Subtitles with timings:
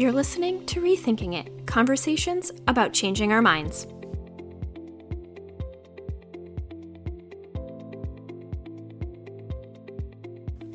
[0.00, 3.86] You're listening to Rethinking It conversations about changing our minds.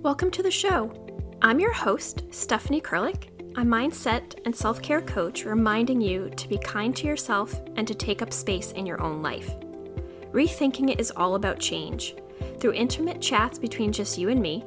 [0.03, 0.93] Welcome to the show.
[1.41, 6.59] I'm your host, Stephanie Kurlick, a mindset and self care coach reminding you to be
[6.59, 9.49] kind to yourself and to take up space in your own life.
[10.33, 12.15] Rethinking It is all about change.
[12.59, 14.63] Through intimate chats between just you and me,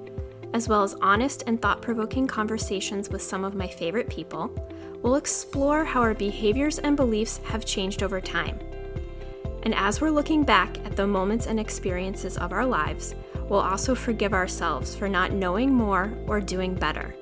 [0.54, 4.50] as well as honest and thought provoking conversations with some of my favorite people,
[5.02, 8.58] we'll explore how our behaviors and beliefs have changed over time.
[9.64, 13.14] And as we're looking back at the moments and experiences of our lives,
[13.48, 17.14] we'll also forgive ourselves for not knowing more or doing better.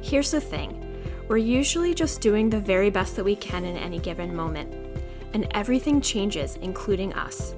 [0.00, 0.88] Here's the thing
[1.28, 4.74] we're usually just doing the very best that we can in any given moment,
[5.32, 7.54] and everything changes, including us.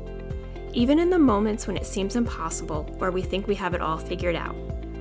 [0.75, 3.97] Even in the moments when it seems impossible or we think we have it all
[3.97, 4.55] figured out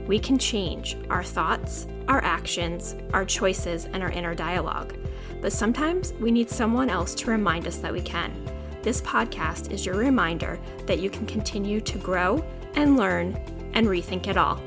[0.07, 4.95] we can change our thoughts, our actions, our choices, and our inner dialogue.
[5.41, 8.33] But sometimes we need someone else to remind us that we can.
[8.81, 12.43] This podcast is your reminder that you can continue to grow
[12.75, 13.35] and learn
[13.73, 14.61] and rethink it all.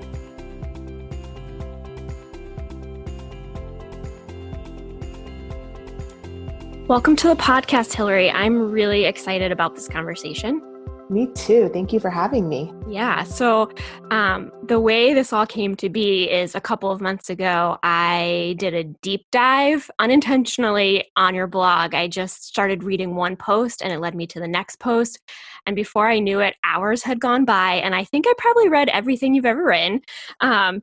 [6.89, 8.31] Welcome to the podcast, Hillary.
[8.31, 10.63] I'm really excited about this conversation.
[11.09, 11.69] Me too.
[11.73, 12.73] Thank you for having me.
[12.89, 13.23] Yeah.
[13.23, 13.71] So,
[14.11, 18.57] um, the way this all came to be is a couple of months ago, I
[18.59, 21.95] did a deep dive unintentionally on your blog.
[21.95, 25.21] I just started reading one post and it led me to the next post.
[25.65, 27.75] And before I knew it, hours had gone by.
[27.75, 30.01] And I think I probably read everything you've ever written.
[30.41, 30.83] Um,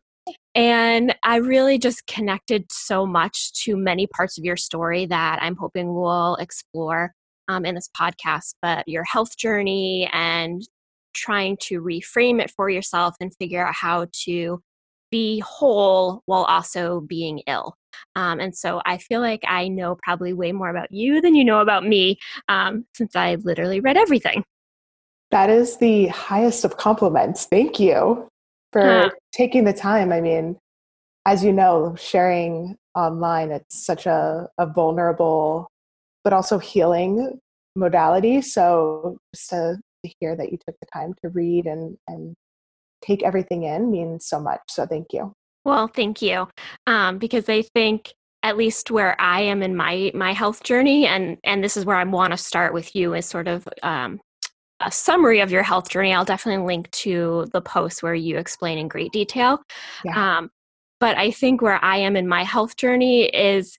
[0.55, 5.57] and I really just connected so much to many parts of your story that I'm
[5.57, 7.13] hoping we'll explore
[7.47, 10.61] um, in this podcast, but your health journey and
[11.13, 14.61] trying to reframe it for yourself and figure out how to
[15.11, 17.75] be whole while also being ill.
[18.15, 21.45] Um, and so I feel like I know probably way more about you than you
[21.45, 22.17] know about me
[22.49, 24.43] um, since I literally read everything.
[25.29, 27.45] That is the highest of compliments.
[27.45, 28.27] Thank you
[28.71, 30.11] for taking the time.
[30.11, 30.57] I mean,
[31.25, 35.69] as you know, sharing online, it's such a, a vulnerable
[36.23, 37.39] but also healing
[37.75, 38.41] modality.
[38.41, 42.35] So just to, to hear that you took the time to read and, and
[43.03, 44.61] take everything in means so much.
[44.69, 45.33] So thank you.
[45.65, 46.47] Well, thank you.
[46.87, 48.13] Um, because I think
[48.43, 51.95] at least where I am in my my health journey, and and this is where
[51.95, 54.19] I want to start with you is sort of um,
[54.81, 56.13] a summary of your health journey.
[56.13, 59.61] I'll definitely link to the post where you explain in great detail.
[60.03, 60.37] Yeah.
[60.37, 60.49] Um,
[60.99, 63.77] but I think where I am in my health journey is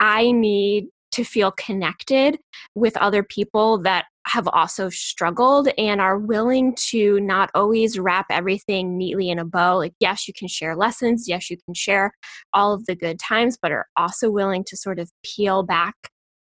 [0.00, 2.38] I need to feel connected
[2.74, 8.98] with other people that have also struggled and are willing to not always wrap everything
[8.98, 9.78] neatly in a bow.
[9.78, 12.12] Like, yes, you can share lessons, yes, you can share
[12.52, 15.94] all of the good times, but are also willing to sort of peel back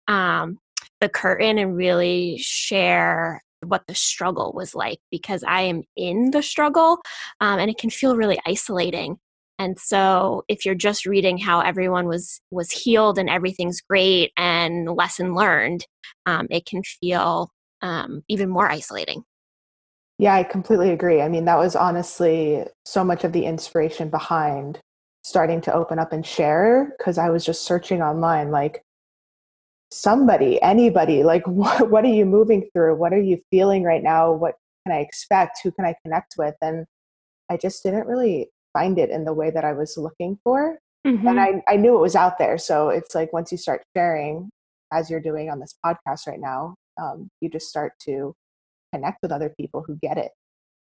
[0.08, 0.58] um,
[1.00, 6.42] the curtain and really share what the struggle was like because I am in the
[6.42, 7.00] struggle
[7.40, 9.18] um, and it can feel really isolating
[9.62, 14.90] and so if you're just reading how everyone was was healed and everything's great and
[14.90, 15.86] lesson learned
[16.26, 17.50] um, it can feel
[17.84, 19.24] um, even more isolating.
[20.18, 21.22] Yeah i completely agree.
[21.22, 24.80] I mean that was honestly so much of the inspiration behind
[25.24, 28.82] starting to open up and share because i was just searching online like
[29.92, 32.96] somebody anybody like what, what are you moving through?
[32.96, 34.32] What are you feeling right now?
[34.32, 35.60] What can i expect?
[35.64, 36.56] Who can i connect with?
[36.62, 36.86] And
[37.52, 40.80] i just didn't really find it in the way that I was looking for.
[41.06, 41.28] Mm-hmm.
[41.28, 42.58] And I, I knew it was out there.
[42.58, 44.50] So it's like once you start sharing,
[44.94, 48.34] as you're doing on this podcast right now, um, you just start to
[48.94, 50.32] connect with other people who get it.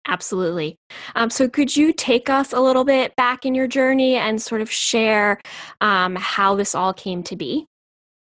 [0.07, 0.77] Absolutely.
[1.15, 4.61] Um, so, could you take us a little bit back in your journey and sort
[4.61, 5.41] of share
[5.81, 7.65] um, how this all came to be?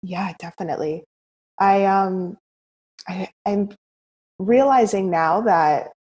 [0.02, 1.04] Yeah, definitely.
[1.60, 2.38] I um,
[3.08, 3.70] I, I'm
[4.40, 5.92] realizing now that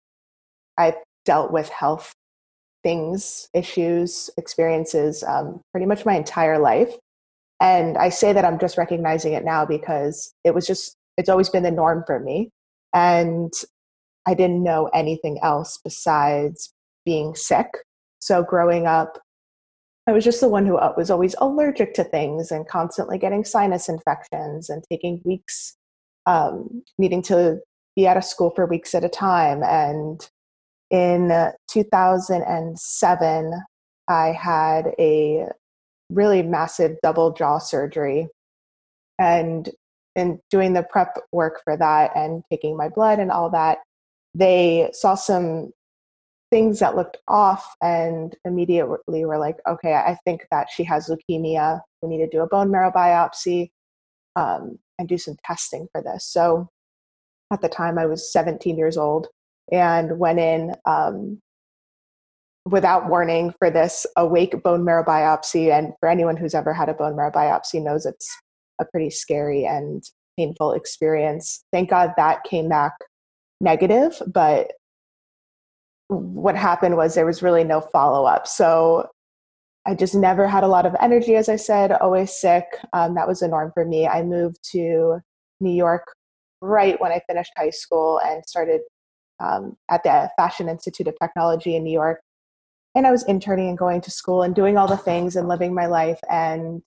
[0.79, 2.15] I've dealt with health
[2.85, 6.95] things, issues, experiences um, pretty much my entire life.
[7.61, 11.49] And I say that I'm just recognizing it now because it was just, it's always
[11.49, 12.51] been the norm for me.
[12.93, 13.53] And
[14.27, 16.73] I didn't know anything else besides
[17.05, 17.69] being sick.
[18.21, 19.19] So growing up,
[20.07, 23.45] I was just the one who uh, was always allergic to things and constantly getting
[23.45, 25.77] sinus infections and taking weeks,
[26.27, 27.61] um, needing to
[27.97, 30.29] be out of school for weeks at a time and
[30.91, 33.63] in 2007,
[34.09, 35.49] I had a
[36.11, 38.29] really massive double jaw surgery.
[39.19, 39.71] And
[40.15, 43.79] in doing the prep work for that and taking my blood and all that,
[44.35, 45.73] they saw some
[46.51, 51.81] things that looked off and immediately were like, okay, I think that she has leukemia.
[52.03, 53.71] We need to do a bone marrow biopsy
[54.37, 56.27] um, and do some testing for this.
[56.27, 56.69] So
[57.53, 59.29] at the time, I was 17 years old
[59.73, 61.41] and went in um,
[62.67, 65.71] without warning for this awake bone marrow biopsy.
[65.71, 68.29] And for anyone who's ever had a bone marrow biopsy knows it's
[68.81, 70.03] a pretty scary and
[70.37, 71.65] painful experience.
[71.73, 72.93] Thank God that came back
[73.61, 74.73] negative, but
[76.09, 78.47] what happened was there was really no follow up.
[78.47, 79.09] So
[79.87, 82.65] I just never had a lot of energy, as I said, always sick.
[82.93, 84.07] Um, that was a norm for me.
[84.07, 85.21] I moved to
[85.61, 86.07] New York
[86.61, 88.81] right when I finished high school and started
[89.41, 92.21] um, at the Fashion Institute of Technology in New York.
[92.95, 95.75] And I was interning and going to school and doing all the things and living
[95.75, 96.83] my life and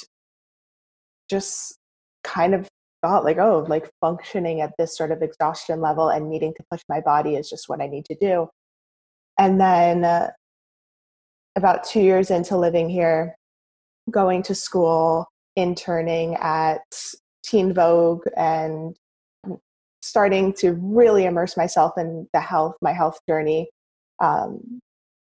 [1.30, 1.78] just
[2.24, 2.68] kind of
[3.02, 6.82] thought like, oh, like functioning at this sort of exhaustion level and needing to push
[6.90, 8.48] my body is just what I need to do.
[9.38, 10.32] And then uh,
[11.56, 13.36] about two years into living here,
[14.10, 16.82] going to school, interning at
[17.46, 18.96] Teen Vogue, and
[20.08, 23.70] starting to really immerse myself in the health, my health journey.
[24.20, 24.80] Um,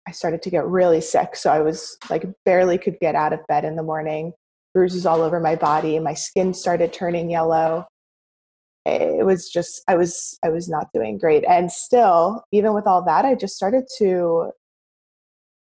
[0.07, 1.35] I started to get really sick.
[1.35, 4.33] So I was like barely could get out of bed in the morning,
[4.73, 5.99] bruises all over my body.
[5.99, 7.85] My skin started turning yellow
[8.85, 13.03] it was just i was i was not doing great and still even with all
[13.03, 14.51] that i just started to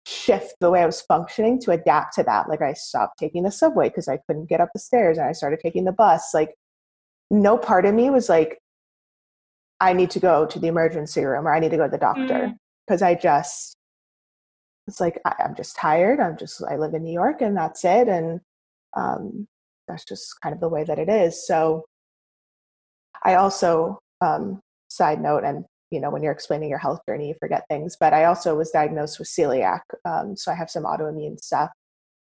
[0.06, 3.52] shift the way i was functioning to adapt to that like i stopped taking the
[3.52, 6.54] subway because i couldn't get up the stairs and i started taking the bus like
[7.30, 8.60] no part of me was like
[9.80, 11.98] i need to go to the emergency room or i need to go to the
[11.98, 12.54] doctor
[12.86, 13.08] because mm.
[13.08, 13.76] i just
[14.88, 17.84] it's like I, am just tired i'm just i live in new york and that's
[17.86, 18.40] it and
[18.96, 19.48] um,
[19.88, 21.84] that's just kind of the way that it is so
[23.24, 27.36] I also, um, side note, and you know, when you're explaining your health journey, you
[27.40, 29.82] forget things, but I also was diagnosed with celiac.
[30.06, 31.70] Um, so I have some autoimmune stuff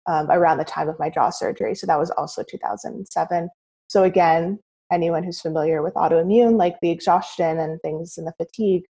[0.06, 1.74] um, around the time of my jaw surgery.
[1.74, 3.48] So that was also 2007.
[3.88, 4.58] So again,
[4.92, 8.84] anyone who's familiar with autoimmune, like the exhaustion and things and the fatigue,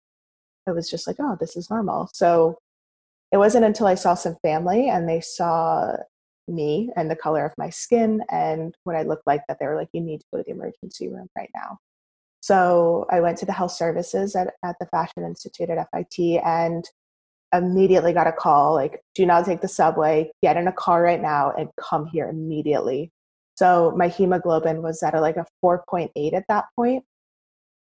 [0.66, 2.08] it was just like, oh, this is normal.
[2.12, 2.58] So
[3.32, 5.96] it wasn't until I saw some family and they saw
[6.48, 9.76] me and the color of my skin and what I looked like that they were
[9.76, 11.78] like, you need to go to the emergency room right now.
[12.40, 16.84] So I went to the health services at, at the Fashion Institute at FIT and
[17.52, 21.20] immediately got a call like, do not take the subway, get in a car right
[21.20, 23.10] now and come here immediately.
[23.56, 27.04] So my hemoglobin was at a, like a 4.8 at that point,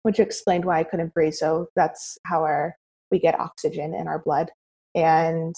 [0.02, 1.34] which explained why I couldn't breathe.
[1.34, 2.76] So that's how our,
[3.10, 4.50] we get oxygen in our blood.
[4.94, 5.54] And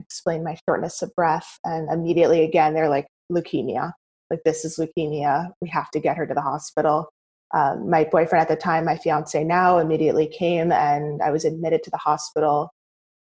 [0.00, 1.58] explained my shortness of breath.
[1.64, 3.92] And immediately again, they're like, leukemia.
[4.30, 5.50] Like, this is leukemia.
[5.60, 7.08] We have to get her to the hospital.
[7.54, 11.82] Um, my boyfriend at the time, my fiance now, immediately came and I was admitted
[11.84, 12.70] to the hospital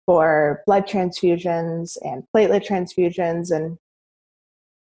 [0.06, 3.52] for blood transfusions and platelet transfusions.
[3.52, 3.78] And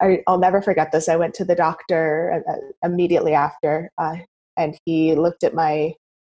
[0.04, 1.08] I, will never forget this.
[1.08, 4.18] I went to the doctor uh, uh, immediately after, uh,
[4.58, 5.94] and he looked at my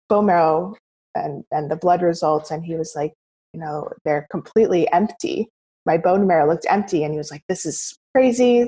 [0.08, 0.76] bone marrow
[1.14, 3.14] and, and the blood results, and he was like,
[3.52, 5.48] you know, they're completely empty.
[5.86, 8.66] My bone marrow looked empty, and he was like, This is crazy.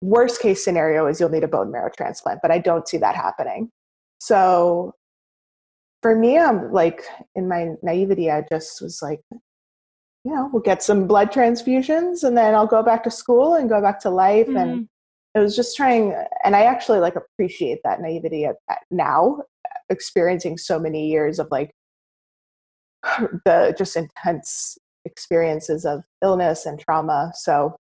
[0.00, 3.16] Worst case scenario is you'll need a bone marrow transplant, but I don't see that
[3.16, 3.70] happening.
[4.20, 4.92] So
[6.02, 7.02] for me, I'm like,
[7.34, 9.20] in my naivety, I just was like,
[10.24, 13.68] you know, we'll get some blood transfusions and then I'll go back to school and
[13.68, 14.46] go back to life.
[14.46, 14.56] Mm-hmm.
[14.56, 14.88] And
[15.34, 19.42] it was just trying, and I actually like appreciate that naivety at, at now,
[19.90, 21.72] experiencing so many years of like
[23.44, 27.32] the just intense experiences of illness and trauma.
[27.34, 27.76] So,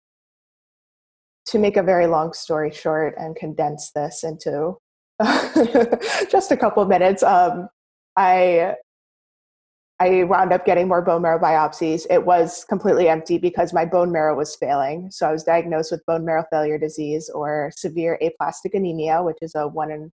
[1.46, 4.76] to make a very long story short and condense this into
[6.30, 7.68] just a couple of minutes, um,
[8.16, 8.76] I
[10.00, 12.06] I wound up getting more bone marrow biopsies.
[12.08, 15.10] It was completely empty because my bone marrow was failing.
[15.10, 19.54] So I was diagnosed with bone marrow failure disease or severe aplastic anemia, which is
[19.54, 20.10] a one in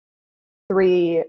[0.71, 1.23] three,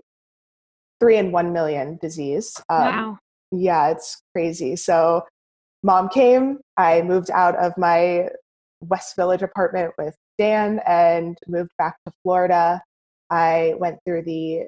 [1.00, 2.54] three in one million disease.
[2.70, 3.18] Um, wow
[3.52, 4.76] yeah, it's crazy.
[4.76, 5.22] So
[5.82, 8.28] mom came, I moved out of my
[8.80, 12.80] West Village apartment with Dan and moved back to Florida.
[13.30, 14.66] I went through the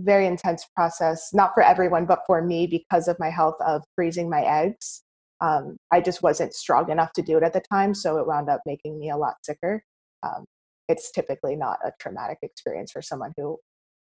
[0.00, 4.30] very intense process, not for everyone, but for me because of my health of freezing
[4.30, 5.02] my eggs.
[5.40, 8.48] Um, I just wasn't strong enough to do it at the time, so it wound
[8.48, 9.82] up making me a lot sicker.
[10.22, 10.44] Um,
[10.88, 13.58] it's typically not a traumatic experience for someone who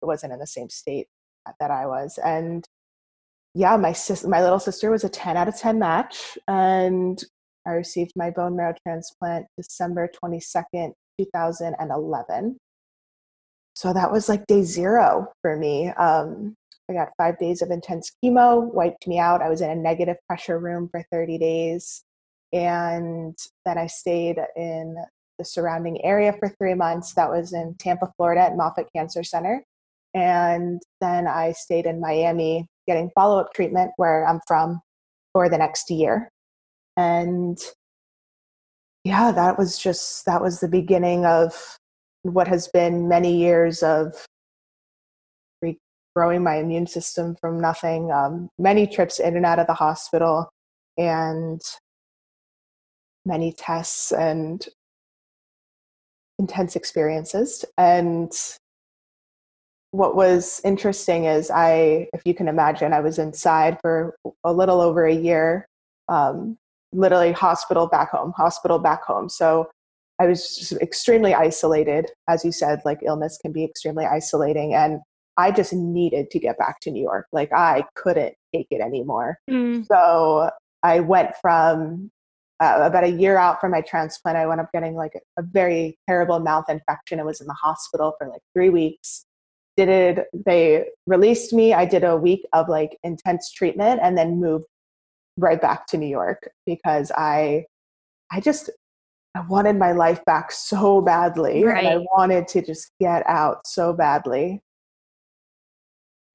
[0.02, 1.06] wasn't in the same state
[1.58, 2.18] that I was.
[2.24, 2.64] And
[3.54, 7.22] yeah, my sis- my little sister was a 10 out of 10 match, and
[7.66, 12.58] I received my bone marrow transplant December 22nd, 2011.
[13.76, 15.88] So that was like day zero for me.
[15.88, 16.56] Um,
[16.88, 19.42] I got five days of intense chemo, wiped me out.
[19.42, 22.02] I was in a negative pressure room for 30 days.
[22.54, 24.96] And then I stayed in
[25.38, 27.12] the surrounding area for three months.
[27.14, 29.62] That was in Tampa, Florida at Moffitt Cancer Center.
[30.14, 34.80] And then I stayed in Miami getting follow up treatment where I'm from
[35.34, 36.30] for the next year.
[36.96, 37.58] And
[39.04, 41.78] yeah, that was just, that was the beginning of
[42.32, 44.14] what has been many years of
[46.14, 50.48] growing my immune system from nothing, um, many trips in and out of the hospital,
[50.96, 51.60] and
[53.26, 54.66] many tests and
[56.38, 57.66] intense experiences.
[57.76, 58.32] And
[59.90, 64.80] what was interesting is I, if you can imagine, I was inside for a little
[64.80, 65.66] over a year,
[66.08, 66.56] um,
[66.92, 69.28] literally hospital back home, hospital back home.
[69.28, 69.68] So
[70.18, 72.10] I was extremely isolated.
[72.28, 74.74] As you said, like illness can be extremely isolating.
[74.74, 75.00] And
[75.36, 77.26] I just needed to get back to New York.
[77.32, 79.38] Like I couldn't take it anymore.
[79.50, 79.86] Mm.
[79.86, 80.50] So
[80.82, 82.10] I went from
[82.60, 84.38] uh, about a year out from my transplant.
[84.38, 87.20] I wound up getting like a, a very terrible mouth infection.
[87.20, 89.26] I was in the hospital for like three weeks.
[89.76, 91.74] Did it, they released me.
[91.74, 94.64] I did a week of like intense treatment and then moved
[95.36, 97.66] right back to New York because I,
[98.32, 98.70] I just,
[99.36, 101.64] I wanted my life back so badly.
[101.64, 101.84] Right.
[101.84, 104.62] And I wanted to just get out so badly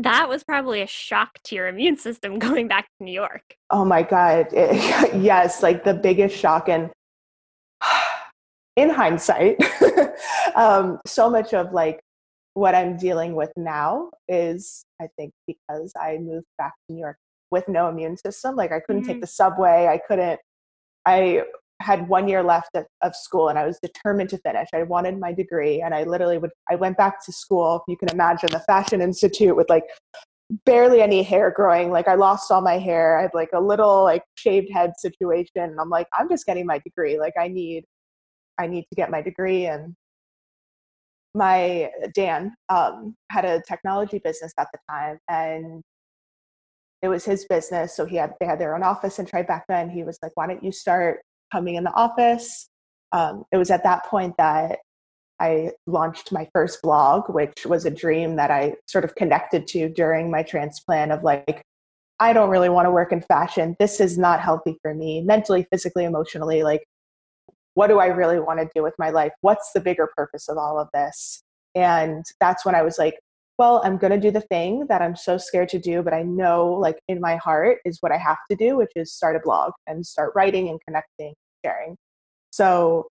[0.04, 3.56] that was probably a shock to your immune system going back to New York.
[3.70, 4.48] Oh my God.
[4.52, 6.70] It, yes, like the biggest shock.
[6.70, 6.90] And
[8.76, 9.58] in hindsight,
[10.56, 12.02] um, so much of like
[12.54, 17.18] what I'm dealing with now is, I think, because I moved back to New York
[17.50, 18.56] with no immune system.
[18.56, 19.12] Like I couldn't mm-hmm.
[19.14, 19.88] take the subway.
[19.88, 20.40] I couldn't,
[21.06, 21.44] I
[21.82, 24.68] had one year left of, school and I was determined to finish.
[24.74, 27.84] I wanted my degree and I literally would, I went back to school.
[27.88, 29.84] You can imagine the Fashion Institute with like
[30.66, 31.92] barely any hair growing.
[31.92, 33.18] Like I lost all my hair.
[33.20, 35.52] I had like a little like shaved head situation.
[35.56, 37.20] And I'm like, I'm just getting my degree.
[37.20, 37.84] Like I need,
[38.58, 39.66] I need to get my degree.
[39.66, 39.96] And
[41.34, 45.82] my Dan um, had a technology business at the time and
[47.02, 47.96] it was his business.
[47.96, 50.48] So he had, they had their own office in Tribeca and he was like, why
[50.48, 51.22] don't you start
[51.52, 52.68] coming in the office.
[53.12, 54.80] Um, it was at that point that
[55.40, 59.90] I launched my first blog, which was a dream that I sort of connected to
[59.90, 61.64] during my transplant of like,
[62.20, 63.76] I don't really want to work in fashion.
[63.80, 66.62] This is not healthy for me mentally, physically, emotionally.
[66.62, 66.84] Like,
[67.74, 69.32] what do I really want to do with my life?
[69.42, 71.42] What's the bigger purpose of all of this?
[71.74, 73.18] And that's when I was like,
[73.58, 76.24] well, I'm going to do the thing that I'm so scared to do, but I
[76.24, 79.40] know, like, in my heart is what I have to do, which is start a
[79.40, 81.96] blog and start writing and connecting sharing.
[82.52, 83.08] So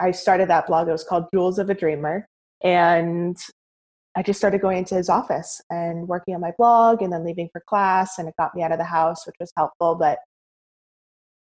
[0.00, 0.88] I started that blog.
[0.88, 2.26] It was called Jewels of a Dreamer.
[2.64, 3.36] And
[4.16, 7.48] I just started going into his office and working on my blog and then leaving
[7.52, 8.18] for class.
[8.18, 9.94] And it got me out of the house, which was helpful.
[9.94, 10.18] But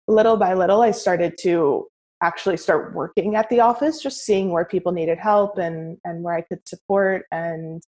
[0.06, 1.86] little by little, I started to
[2.22, 6.34] actually start working at the office, just seeing where people needed help and, and where
[6.34, 7.24] I could support.
[7.32, 7.82] And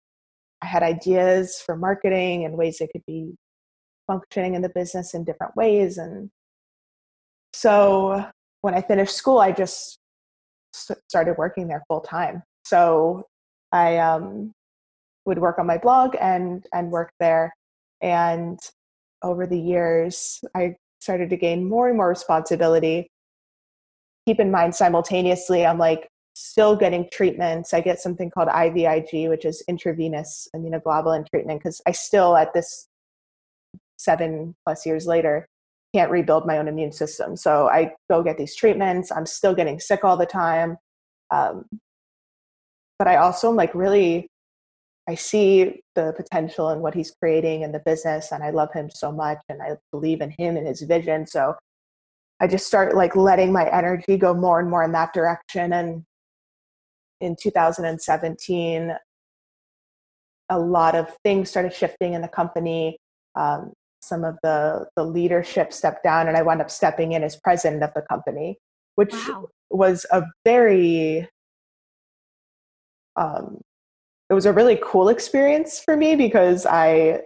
[0.62, 3.34] I had ideas for marketing and ways I could be
[4.06, 5.98] functioning in the business in different ways.
[5.98, 6.30] And
[7.52, 8.24] so
[8.60, 9.98] when I finished school, I just
[11.08, 12.42] started working there full time.
[12.64, 13.26] So
[13.72, 14.52] I um,
[15.26, 17.52] would work on my blog and and work there.
[18.00, 18.58] And
[19.22, 23.08] over the years, I started to gain more and more responsibility.
[24.26, 27.74] Keep in mind, simultaneously, I'm like still getting treatments.
[27.74, 32.88] I get something called IVIG, which is intravenous immunoglobulin treatment, because I still, at this
[33.98, 35.46] seven plus years later,
[35.94, 37.36] can't rebuild my own immune system.
[37.36, 39.12] So I go get these treatments.
[39.12, 40.76] I'm still getting sick all the time.
[41.30, 41.64] Um,
[42.98, 44.28] but I also am like really,
[45.08, 48.88] I see the potential in what he's creating and the business and I love him
[48.88, 51.26] so much and I believe in him and his vision.
[51.26, 51.54] So
[52.40, 55.72] I just start like letting my energy go more and more in that direction.
[55.72, 56.04] And
[57.22, 58.92] in 2017,
[60.50, 62.98] a lot of things started shifting in the company.
[63.34, 67.36] Um, some of the the leadership stepped down and i wound up stepping in as
[67.36, 68.58] president of the company
[68.96, 69.48] which wow.
[69.70, 71.28] was a very
[73.16, 73.60] um,
[74.28, 77.20] it was a really cool experience for me because i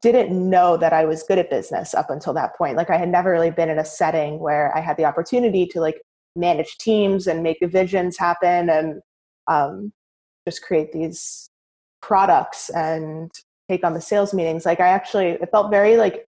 [0.00, 3.08] didn't know that i was good at business up until that point like i had
[3.08, 6.00] never really been in a setting where i had the opportunity to like
[6.36, 9.00] manage teams and make visions happen and
[9.48, 9.92] um,
[10.46, 11.50] just create these
[12.00, 13.30] products and
[13.68, 16.26] take on the sales meetings like i actually it felt very like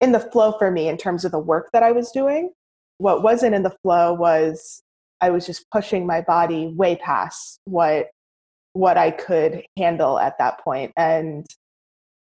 [0.00, 2.50] in the flow for me in terms of the work that i was doing
[2.98, 4.82] what wasn't in the flow was
[5.20, 8.06] i was just pushing my body way past what
[8.72, 11.46] what i could handle at that point and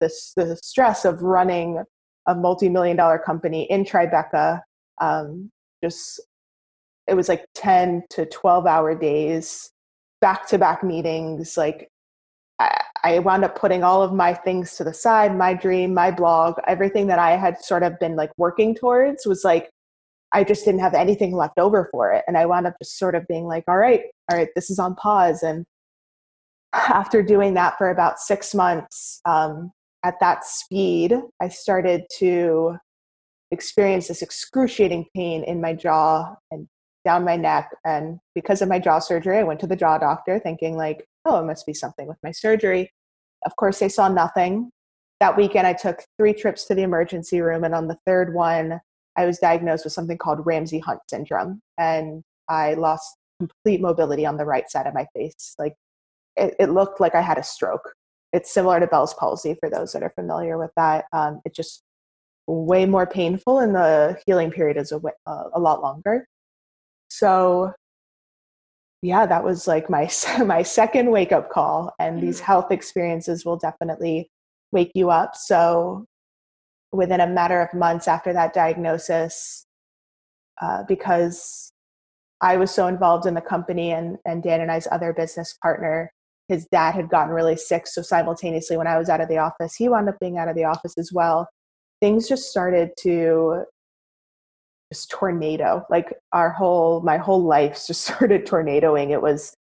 [0.01, 1.83] this the stress of running
[2.27, 4.61] a multi-million dollar company in Tribeca.
[4.99, 5.51] Um,
[5.83, 6.19] just
[7.07, 9.69] it was like 10 to 12 hour days,
[10.25, 11.55] back to back meetings.
[11.55, 11.87] Like
[12.59, 16.09] I, I wound up putting all of my things to the side, my dream, my
[16.09, 19.69] blog, everything that I had sort of been like working towards was like
[20.31, 22.23] I just didn't have anything left over for it.
[22.27, 24.01] And I wound up just sort of being like, all right,
[24.31, 25.43] all right, this is on pause.
[25.43, 25.63] And
[26.73, 29.71] after doing that for about six months, um,
[30.03, 32.77] at that speed, I started to
[33.51, 36.67] experience this excruciating pain in my jaw and
[37.05, 37.69] down my neck.
[37.85, 41.39] And because of my jaw surgery, I went to the jaw doctor thinking, like, oh,
[41.39, 42.91] it must be something with my surgery.
[43.45, 44.71] Of course, they saw nothing.
[45.19, 47.63] That weekend, I took three trips to the emergency room.
[47.63, 48.79] And on the third one,
[49.15, 51.61] I was diagnosed with something called Ramsay Hunt syndrome.
[51.77, 55.55] And I lost complete mobility on the right side of my face.
[55.57, 55.75] Like,
[56.35, 57.93] it, it looked like I had a stroke
[58.35, 61.05] it's similar to Bell's palsy for those that are familiar with that.
[61.13, 61.83] Um, it's just
[62.47, 66.27] way more painful, and the healing period is a, uh, a lot longer.
[67.17, 67.71] So,
[69.01, 70.09] yeah, that was like my
[70.45, 72.43] my second wake up call, and these mm.
[72.43, 74.29] health experiences will definitely
[74.71, 75.35] wake you up.
[75.35, 76.05] So,
[76.91, 79.65] within a matter of months after that diagnosis,
[80.61, 81.71] uh, because
[82.41, 86.11] I was so involved in the company and, and Dan and I's other business partner,
[86.47, 87.87] his dad had gotten really sick.
[87.87, 90.55] So simultaneously, when I was out of the office, he wound up being out of
[90.55, 91.47] the office as well.
[92.01, 93.63] Things just started to
[94.91, 95.85] just tornado.
[95.89, 99.11] Like our whole, my whole life just started tornadoing.
[99.11, 99.53] It was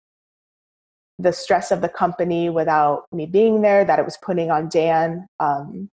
[1.18, 5.26] the stress of the company without me being there that it was putting on Dan.
[5.40, 5.88] Um,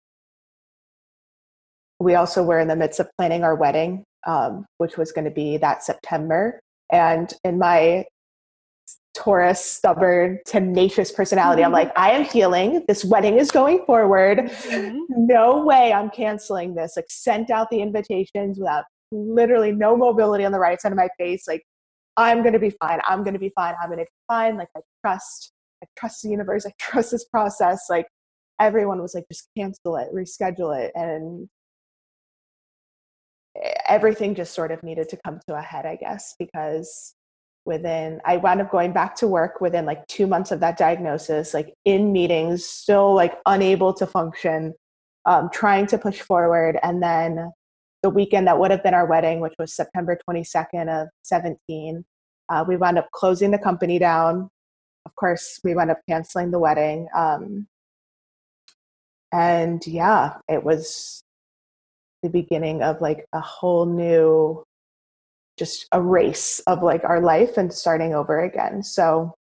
[1.98, 5.30] we also were in the midst of planning our wedding, um, which was going to
[5.30, 6.60] be that September.
[6.92, 8.04] And in my
[9.16, 11.62] Taurus, stubborn, tenacious personality.
[11.62, 11.66] Mm-hmm.
[11.68, 12.84] I'm like, I am healing.
[12.86, 14.38] This wedding is going forward.
[14.38, 14.98] Mm-hmm.
[15.08, 16.92] No way I'm canceling this.
[16.96, 21.08] Like, sent out the invitations without literally no mobility on the right side of my
[21.18, 21.46] face.
[21.46, 21.62] Like,
[22.16, 23.00] I'm going to be fine.
[23.04, 23.74] I'm going to be fine.
[23.80, 24.56] I'm going to be fine.
[24.56, 25.52] Like, I trust.
[25.82, 26.66] I trust the universe.
[26.66, 27.86] I trust this process.
[27.90, 28.06] Like,
[28.60, 30.92] everyone was like, just cancel it, reschedule it.
[30.94, 31.48] And
[33.88, 37.14] everything just sort of needed to come to a head, I guess, because
[37.66, 41.52] within i wound up going back to work within like two months of that diagnosis
[41.52, 44.72] like in meetings still like unable to function
[45.26, 47.50] um, trying to push forward and then
[48.06, 52.04] the weekend that would have been our wedding which was september 22nd of 17
[52.48, 54.48] uh, we wound up closing the company down
[55.04, 57.66] of course we wound up canceling the wedding um,
[59.32, 61.22] and yeah it was
[62.22, 64.64] the beginning of like a whole new
[65.58, 68.82] just a race of like our life and starting over again.
[68.82, 69.34] So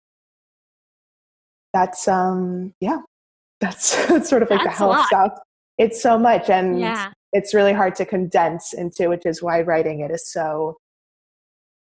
[1.73, 2.99] that's um yeah,
[3.61, 5.31] that's, that's sort of like that's the health stuff.
[5.77, 7.11] It's so much and yeah.
[7.33, 10.77] It's really hard to condense into, which is why writing it is so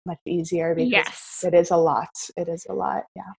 [0.06, 1.44] much easier because yes.
[1.44, 2.08] it is a lot.
[2.36, 3.04] It is a lot.
[3.14, 3.32] Yeah.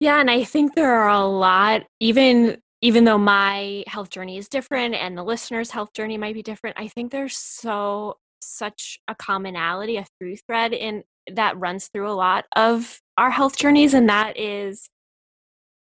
[0.00, 4.48] Yeah, and I think there are a lot even even though my health journey is
[4.48, 9.16] different and the listener's health journey might be different, I think there's so such a
[9.16, 11.02] commonality, a through thread in
[11.32, 14.88] that runs through a lot of our health journeys, and that is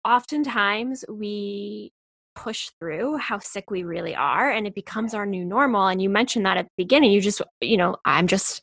[0.07, 1.93] oftentimes we
[2.35, 6.09] push through how sick we really are and it becomes our new normal and you
[6.09, 8.63] mentioned that at the beginning you just you know i'm just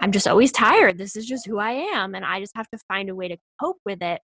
[0.00, 0.98] i'm just always tired.
[0.98, 3.36] This is just who i am and i just have to find a way to
[3.60, 4.20] cope with it.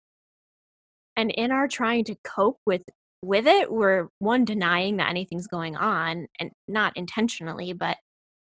[1.15, 2.83] And in our trying to cope with
[3.21, 7.97] with it we're one denying that anything's going on and not intentionally but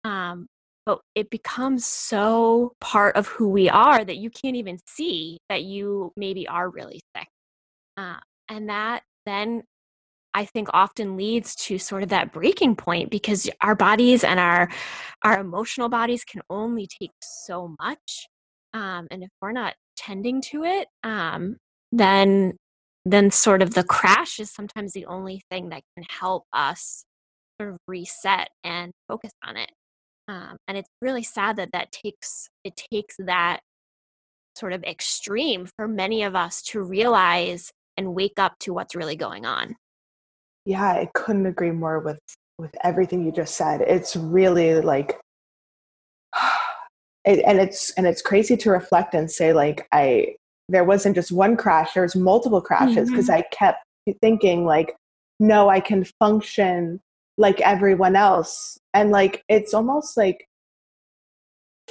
[0.05, 0.47] um,
[0.85, 5.63] but it becomes so part of who we are that you can't even see that
[5.63, 7.29] you maybe are really sick.
[7.97, 8.17] Uh,
[8.49, 9.63] and that then
[10.35, 14.71] I think often leads to sort of that breaking point because our bodies and our
[15.23, 18.27] our emotional bodies can only take so much,
[18.75, 21.57] um, and if we're not tending to it, um,
[21.93, 22.55] then
[23.05, 27.05] then sort of the crash is sometimes the only thing that can help us
[27.61, 29.71] sort of reset and focus on it.
[30.29, 33.61] Um, and it's really sad that that takes it takes that
[34.57, 39.17] sort of extreme for many of us to realize and wake up to what's really
[39.17, 39.77] going on.
[40.65, 42.21] Yeah, I couldn't agree more with
[42.59, 43.81] with everything you just said.
[43.83, 45.19] It's really like
[47.25, 50.37] it, and it's and it's crazy to reflect and say like I
[50.69, 53.39] there wasn't just one crash, there was multiple crashes because mm-hmm.
[53.39, 53.85] I kept
[54.21, 54.95] thinking like
[55.41, 57.01] no, I can function
[57.39, 60.47] like everyone else and like it's almost like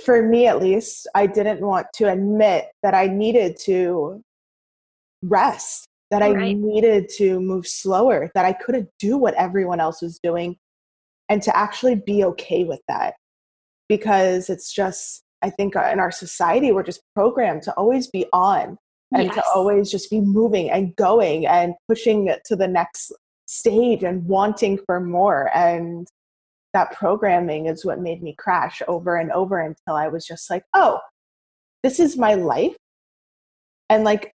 [0.06, 4.22] for me at least i didn't want to admit that i needed to
[5.24, 10.20] rest that I needed to move slower, that I couldn't do what everyone else was
[10.22, 10.58] doing,
[11.30, 13.16] and to actually be okay with that.
[13.88, 18.26] Because it's just, I think uh, in our society, we're just programmed to always be
[18.32, 18.78] on
[19.14, 19.36] and yes.
[19.36, 23.12] to always just be moving and going and pushing it to the next
[23.48, 25.50] stage and wanting for more.
[25.54, 26.08] And
[26.74, 30.64] that programming is what made me crash over and over until I was just like,
[30.74, 31.00] oh,
[31.84, 32.76] this is my life.
[33.90, 34.32] And like,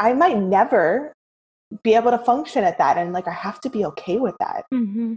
[0.00, 1.12] I might never
[1.82, 4.64] be able to function at that and like i have to be okay with that
[4.72, 5.14] mm-hmm.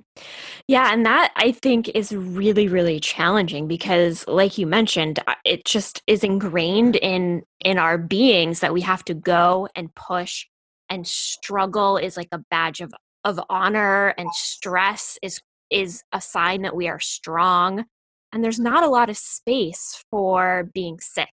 [0.68, 5.64] yeah and that i think is really really challenging because like you mentioned uh, it
[5.64, 10.46] just is ingrained in in our beings that we have to go and push
[10.90, 15.40] and struggle is like a badge of of honor and stress is
[15.70, 17.86] is a sign that we are strong
[18.34, 21.30] and there's not a lot of space for being sick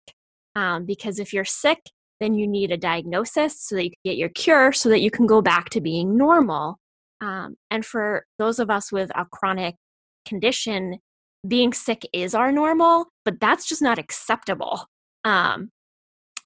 [0.56, 1.80] um, because if you're sick
[2.20, 5.12] then you need a diagnosis so that you can get your cure so that you
[5.12, 6.78] can go back to being normal.
[7.22, 9.76] Um, and for those of us with a chronic
[10.26, 11.00] condition,
[11.48, 14.86] being sick is our normal, but that's just not acceptable.
[15.24, 15.70] Um,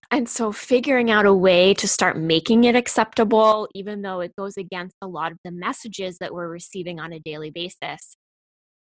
[0.09, 4.55] and so figuring out a way to start making it acceptable, even though it goes
[4.55, 8.15] against a lot of the messages that we're receiving on a daily basis,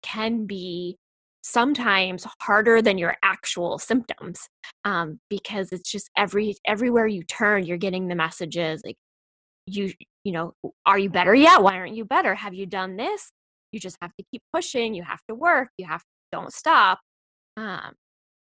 [0.03, 0.97] can be
[1.45, 4.49] sometimes harder than your actual symptoms
[4.83, 8.95] um, because it's just every everywhere you turn you're getting the messages like
[9.67, 9.91] you
[10.23, 10.53] you know
[10.87, 11.61] are you better yet?
[11.61, 12.33] Why aren't you better?
[12.33, 13.29] Have you done this?
[13.71, 16.99] You just have to keep pushing you have to work you have to don't stop.
[17.57, 17.93] Um,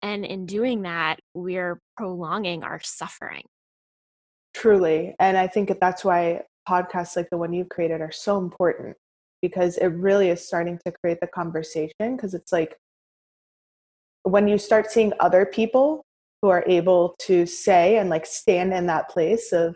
[0.02, 3.43] and in doing that we're prolonging our suffering.
[4.56, 8.97] Truly and i think that's why podcasts like the one you've created are so important
[9.41, 12.75] because it really is starting to create the conversation because it's like
[14.23, 16.04] when you start seeing other people
[16.41, 19.75] who are able to say and like stand in that place of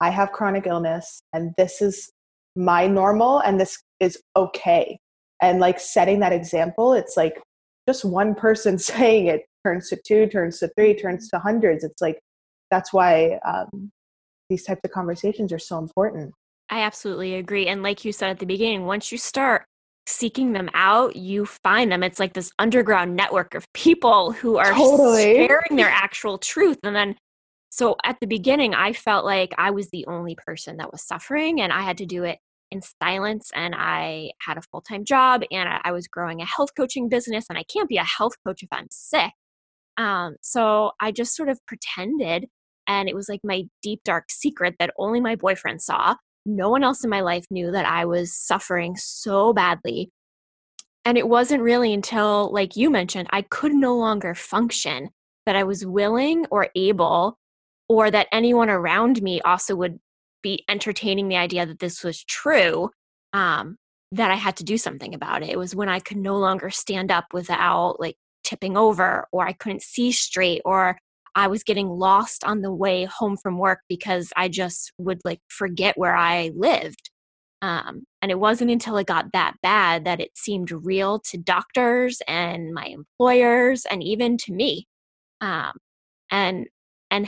[0.00, 2.10] i have chronic illness and this is
[2.56, 4.98] my normal and this is okay
[5.40, 7.40] and like setting that example it's like
[7.88, 11.82] just one person saying it turns to two turns to three turns to hundreds.
[11.82, 12.20] It's like
[12.70, 13.90] that's why um,
[14.50, 16.34] these types of conversations are so important
[16.70, 17.66] I absolutely agree.
[17.66, 19.64] And like you said at the beginning, once you start
[20.06, 22.02] seeking them out, you find them.
[22.02, 25.34] It's like this underground network of people who are totally.
[25.34, 26.78] sharing their actual truth.
[26.82, 27.16] And then,
[27.70, 31.60] so at the beginning, I felt like I was the only person that was suffering
[31.60, 32.38] and I had to do it
[32.70, 33.50] in silence.
[33.54, 37.46] And I had a full time job and I was growing a health coaching business.
[37.48, 39.32] And I can't be a health coach if I'm sick.
[39.98, 42.46] Um, so I just sort of pretended.
[42.86, 46.14] And it was like my deep, dark secret that only my boyfriend saw
[46.48, 50.10] no one else in my life knew that I was suffering so badly.
[51.04, 55.10] And it wasn't really until, like you mentioned, I could no longer function
[55.46, 57.38] that I was willing or able,
[57.88, 59.98] or that anyone around me also would
[60.42, 62.90] be entertaining the idea that this was true,
[63.32, 63.76] um,
[64.12, 65.50] that I had to do something about it.
[65.50, 69.52] It was when I could no longer stand up without like tipping over, or I
[69.52, 70.98] couldn't see straight, or
[71.34, 75.40] I was getting lost on the way home from work because I just would like
[75.48, 77.10] forget where I lived.
[77.60, 82.22] Um, and it wasn't until it got that bad that it seemed real to doctors
[82.28, 84.86] and my employers and even to me.
[85.40, 85.72] Um,
[86.30, 86.66] and
[87.10, 87.26] and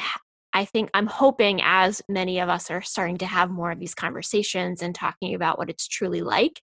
[0.52, 3.94] I think I'm hoping as many of us are starting to have more of these
[3.94, 6.60] conversations and talking about what it's truly like,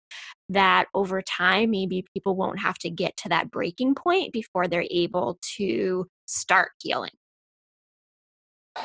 [0.49, 4.87] that over time maybe people won't have to get to that breaking point before they're
[4.91, 7.11] able to start healing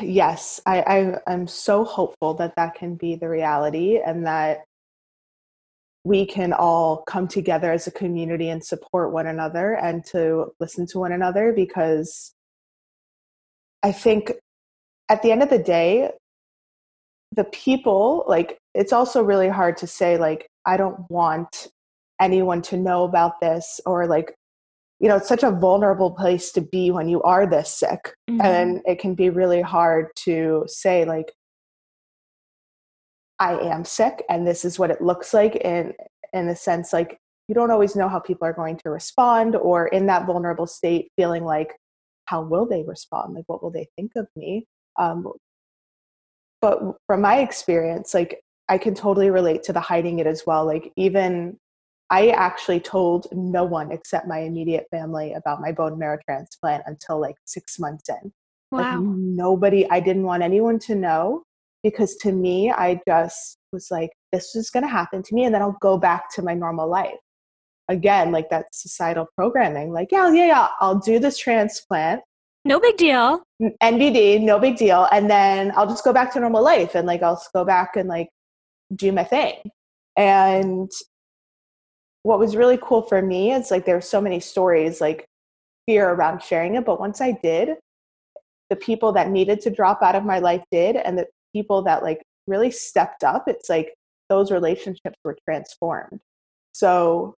[0.02, 4.66] yes I, I i'm so hopeful that that can be the reality and that
[6.04, 10.86] we can all come together as a community and support one another and to listen
[10.88, 12.34] to one another because
[13.84, 14.34] i think
[15.10, 16.12] at the end of the day
[17.34, 21.68] the people like it's also really hard to say like i don't want
[22.20, 24.34] anyone to know about this or like
[25.00, 28.14] you know it's such a vulnerable place to be when you are this sick.
[28.30, 28.42] Mm-hmm.
[28.42, 31.32] and it can be really hard to say like
[33.40, 35.94] i am sick and this is what it looks like in
[36.34, 39.88] in a sense like you don't always know how people are going to respond or
[39.88, 41.74] in that vulnerable state feeling like
[42.26, 43.34] how will they respond?
[43.34, 44.68] Like what will they think of me?
[45.00, 45.32] Um,
[46.62, 50.66] but from my experience like i can totally relate to the hiding it as well.
[50.66, 51.58] Like even
[52.10, 57.20] I actually told no one except my immediate family about my bone marrow transplant until
[57.20, 58.32] like six months in.
[58.72, 58.82] Wow.
[58.82, 61.44] Like nobody, I didn't want anyone to know
[61.84, 65.54] because to me, I just was like, this is going to happen to me and
[65.54, 67.16] then I'll go back to my normal life.
[67.90, 72.22] Again, like that societal programming, like, yeah, yeah, yeah, I'll do this transplant
[72.68, 73.44] no big deal.
[73.82, 75.08] NBD, no big deal.
[75.14, 78.10] And then I'll just go back to normal life and like I'll go back and
[78.10, 78.28] like
[78.94, 79.62] do my thing.
[80.18, 80.92] And
[82.24, 85.26] what was really cool for me is like there so many stories, like
[85.88, 86.86] fear around sharing it.
[86.86, 87.78] But once I did,
[88.70, 92.04] the people that needed to drop out of my life did, and the people that
[92.04, 93.94] like really stepped up, it's like
[94.30, 96.20] those relationships were transformed.
[96.74, 97.36] So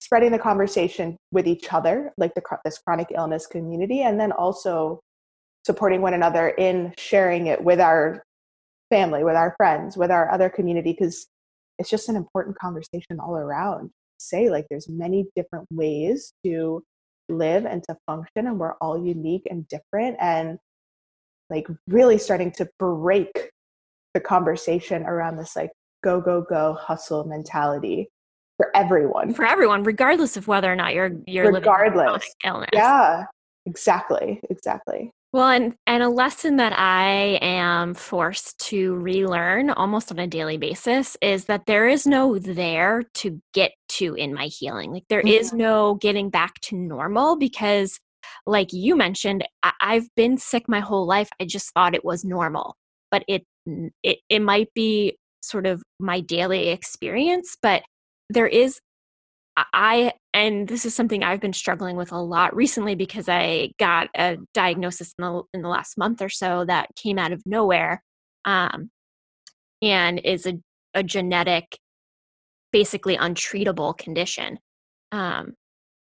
[0.00, 5.00] spreading the conversation with each other, like the, this chronic illness community, and then also
[5.64, 8.22] supporting one another in sharing it with our
[8.90, 11.26] family, with our friends, with our other community, because
[11.82, 13.90] it's just an important conversation all around.
[14.18, 16.80] Say, like, there's many different ways to
[17.28, 20.16] live and to function, and we're all unique and different.
[20.20, 20.58] And
[21.50, 23.50] like, really starting to break
[24.14, 25.72] the conversation around this, like,
[26.04, 28.08] go, go, go hustle mentality
[28.58, 29.34] for everyone.
[29.34, 31.96] For everyone, regardless of whether or not you're you're regardless.
[31.96, 32.70] living with illness.
[32.72, 33.24] Yeah,
[33.66, 35.10] exactly, exactly.
[35.32, 40.58] Well, and and a lesson that I am forced to relearn almost on a daily
[40.58, 44.92] basis is that there is no there to get to in my healing.
[44.92, 47.98] Like there is no getting back to normal because
[48.46, 51.30] like you mentioned, I- I've been sick my whole life.
[51.40, 52.76] I just thought it was normal.
[53.10, 53.44] But it
[54.02, 57.82] it it might be sort of my daily experience, but
[58.28, 58.80] there is
[59.56, 64.08] I and this is something I've been struggling with a lot recently because I got
[64.16, 68.02] a diagnosis in the in the last month or so that came out of nowhere,
[68.44, 68.90] um,
[69.82, 70.54] and is a
[70.94, 71.78] a genetic,
[72.72, 74.58] basically untreatable condition,
[75.12, 75.54] um,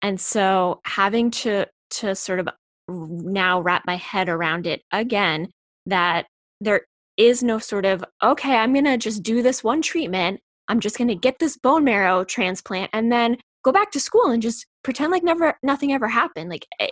[0.02, 2.50] and so having to to sort of
[2.90, 5.50] now wrap my head around it again
[5.86, 6.26] that
[6.62, 6.82] there
[7.18, 10.98] is no sort of okay i'm going to just do this one treatment I'm just
[10.98, 14.66] going to get this bone marrow transplant and then go back to school and just
[14.84, 16.50] pretend like never nothing ever happened.
[16.50, 16.90] Like eh,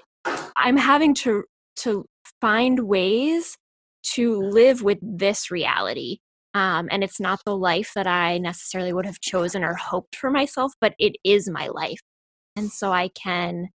[0.55, 1.43] I'm having to
[1.77, 2.05] to
[2.41, 3.57] find ways
[4.13, 6.19] to live with this reality.
[6.53, 10.29] Um, and it's not the life that I necessarily would have chosen or hoped for
[10.29, 11.99] myself, but it is my life.
[12.55, 13.69] And so I can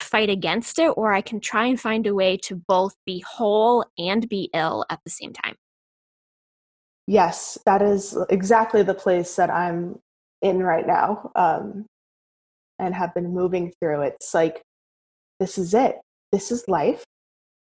[0.00, 3.84] fight against it, or I can try and find a way to both be whole
[3.96, 5.54] and be ill at the same time
[7.06, 9.98] yes, that is exactly the place that I'm
[10.42, 11.86] in right now um,
[12.78, 14.02] and have been moving through.
[14.02, 14.62] It's like,
[15.40, 15.96] this is it.
[16.32, 17.04] This is life.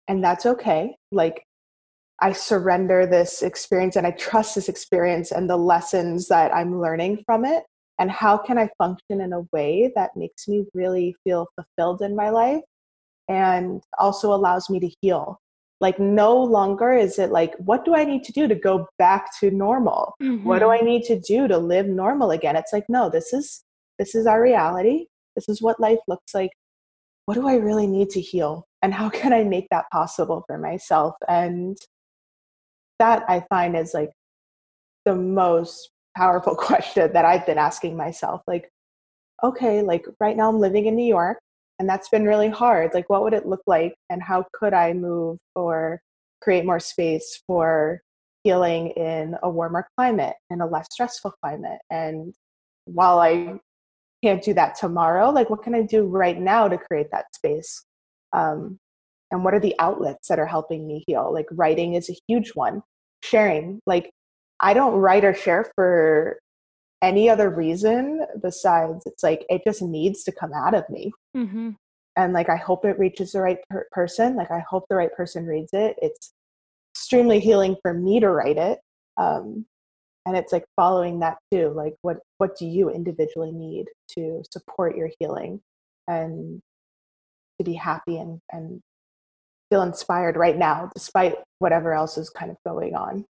[0.06, 0.96] And that's okay.
[1.12, 1.42] Like,
[2.20, 7.22] I surrender this experience and I trust this experience and the lessons that I'm learning
[7.24, 7.64] from it.
[8.00, 12.16] And how can I function in a way that makes me really feel fulfilled in
[12.16, 12.62] my life
[13.28, 15.38] and also allows me to heal?
[15.80, 19.30] Like no longer is it like what do i need to do to go back
[19.40, 20.14] to normal?
[20.22, 20.46] Mm-hmm.
[20.46, 20.84] what do mm-hmm.
[20.84, 22.56] i need to do to live normal again?
[22.56, 23.64] It's like no this is
[23.98, 25.06] this is our reality.
[25.34, 26.50] This is what life looks like.
[27.26, 28.66] What do i really need to heal?
[28.82, 31.14] And how can i make that possible for myself?
[31.28, 31.76] And
[32.98, 34.10] that i find is like
[35.04, 38.70] the most powerful question that i've been asking myself like
[39.42, 41.38] okay like right now i'm living in new york
[41.78, 44.92] and that's been really hard like what would it look like and how could i
[44.92, 46.00] move or
[46.40, 48.00] create more space for
[48.44, 51.80] healing in a warmer climate and a less stressful climate?
[51.90, 52.34] And
[52.84, 53.58] while i
[54.24, 57.84] can't do that tomorrow like what can i do right now to create that space?
[58.32, 58.78] Um,
[59.30, 61.32] and what are the outlets that are helping me heal?
[61.32, 62.82] Like writing is a huge one.
[63.22, 64.10] Sharing like
[64.60, 66.38] i don't write or share for
[67.02, 71.12] any other reason besides it's like it just needs to come out of me.
[71.36, 71.70] Mm-hmm.
[72.16, 75.14] and like i hope it reaches the right per- person like i hope the right
[75.14, 75.96] person reads it.
[76.02, 76.32] It's
[76.94, 78.80] extremely healing for me to write it
[79.18, 79.64] um,
[80.26, 84.96] and it's like following that too like what what do you individually need to support
[84.96, 85.60] your healing
[86.08, 86.60] and
[87.58, 88.80] to be happy and and
[89.70, 93.24] feel inspired right now despite whatever else is kind of going on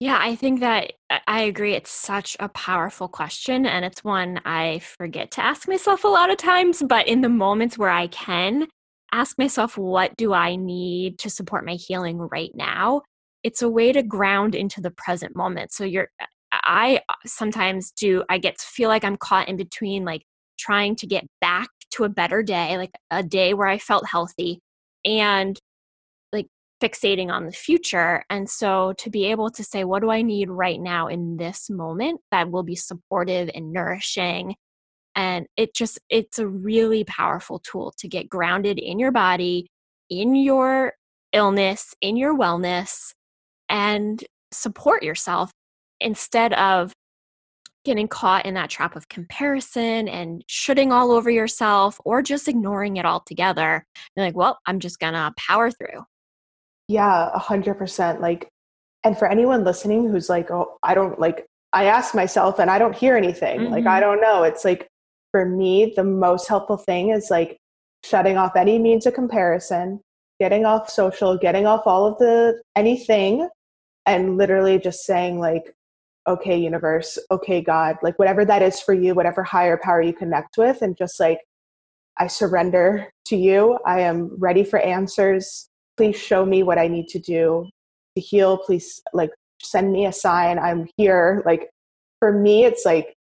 [0.00, 0.92] yeah, I think that
[1.26, 1.74] I agree.
[1.74, 6.30] It's such a powerful question, and it's one I forget to ask myself a lot
[6.30, 6.82] of times.
[6.86, 8.66] But in the moments where I can
[9.12, 13.02] ask myself, what do I need to support my healing right now?
[13.44, 15.72] It's a way to ground into the present moment.
[15.72, 16.08] So you're,
[16.52, 20.22] I sometimes do, I get to feel like I'm caught in between like
[20.58, 24.60] trying to get back to a better day, like a day where I felt healthy,
[25.04, 25.58] and
[26.84, 28.24] fixating on the future.
[28.28, 31.70] And so to be able to say, what do I need right now in this
[31.70, 34.54] moment that will be supportive and nourishing?
[35.16, 39.68] And it just, it's a really powerful tool to get grounded in your body,
[40.10, 40.92] in your
[41.32, 43.12] illness, in your wellness,
[43.68, 45.50] and support yourself
[46.00, 46.92] instead of
[47.84, 52.96] getting caught in that trap of comparison and shooting all over yourself or just ignoring
[52.96, 53.84] it altogether.
[54.16, 56.02] You're like, well, I'm just gonna power through.
[56.88, 58.20] Yeah, a hundred percent.
[58.20, 58.48] Like,
[59.04, 62.78] and for anyone listening who's like, oh, I don't like, I ask myself and I
[62.78, 63.60] don't hear anything.
[63.60, 63.72] Mm-hmm.
[63.72, 64.00] Like, I mm-hmm.
[64.00, 64.42] don't know.
[64.42, 64.88] It's like,
[65.30, 67.58] for me, the most helpful thing is like
[68.04, 70.00] shutting off any means of comparison,
[70.38, 73.48] getting off social, getting off all of the anything,
[74.06, 75.74] and literally just saying, like,
[76.26, 80.56] okay, universe, okay, God, like whatever that is for you, whatever higher power you connect
[80.56, 81.38] with, and just like,
[82.18, 83.78] I surrender to you.
[83.84, 85.68] I am ready for answers.
[85.96, 87.68] Please show me what I need to do
[88.16, 88.58] to heal.
[88.58, 89.30] Please, like,
[89.62, 90.58] send me a sign.
[90.58, 91.42] I'm here.
[91.46, 91.70] Like,
[92.20, 93.14] for me, it's like,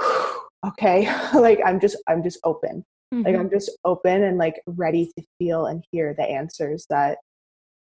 [0.66, 2.84] okay, like, I'm just, I'm just open.
[3.12, 3.24] Mm-hmm.
[3.24, 7.18] Like, I'm just open and like ready to feel and hear the answers that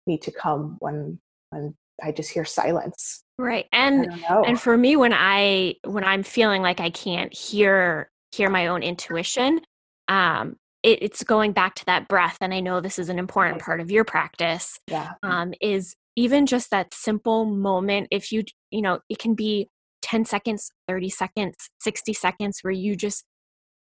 [0.06, 1.18] need to come when,
[1.50, 3.22] when I just hear silence.
[3.38, 3.66] Right.
[3.72, 8.68] And and for me when I when I'm feeling like I can't hear hear my
[8.68, 9.60] own intuition,
[10.08, 10.56] um
[10.86, 13.80] it, it's going back to that breath and I know this is an important part
[13.80, 14.78] of your practice.
[14.86, 15.12] Yeah.
[15.22, 19.68] Um is even just that simple moment if you you know, it can be
[20.02, 23.24] 10 seconds, 30 seconds, 60 seconds where you just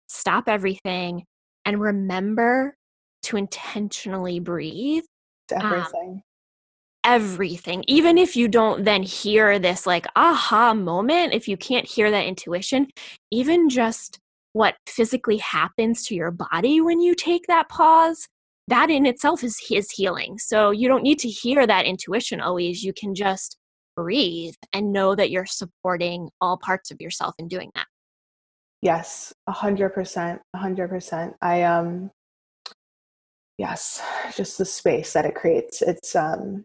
[0.08, 1.24] stop everything
[1.63, 2.76] and remember
[3.24, 5.04] to intentionally breathe.
[5.56, 6.10] Um, everything.
[6.10, 6.22] Um,
[7.08, 12.10] everything even if you don't then hear this like aha moment if you can't hear
[12.10, 12.88] that intuition
[13.30, 14.20] even just
[14.56, 18.26] what physically happens to your body when you take that pause
[18.70, 20.38] that in itself is is healing.
[20.39, 23.58] So you don't need to hear that intuition always you can just
[23.98, 27.88] breathe and know that you're supporting all parts of yourself in doing that.
[28.82, 31.34] Yes a hundred percent a hundred percent.
[31.41, 32.10] I um
[33.58, 34.02] yes
[34.38, 36.63] just the space that it creates it's um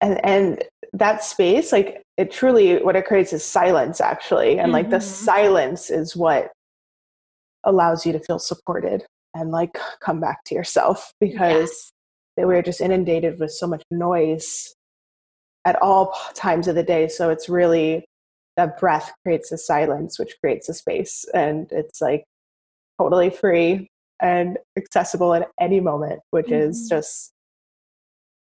[0.00, 4.72] and and that space like it truly what it creates is silence actually and mm-hmm.
[4.72, 5.24] like the mm-hmm.
[5.24, 6.50] silence is what
[7.64, 11.90] allows you to feel supported and like come back to yourself because
[12.36, 14.74] we're just inundated with so much noise
[15.64, 18.04] at all times of the day so it's really
[18.56, 22.24] that breath creates a silence which creates a space and it's like
[22.98, 23.88] totally free
[24.20, 26.70] and accessible at any moment which mm-hmm.
[26.70, 27.32] is just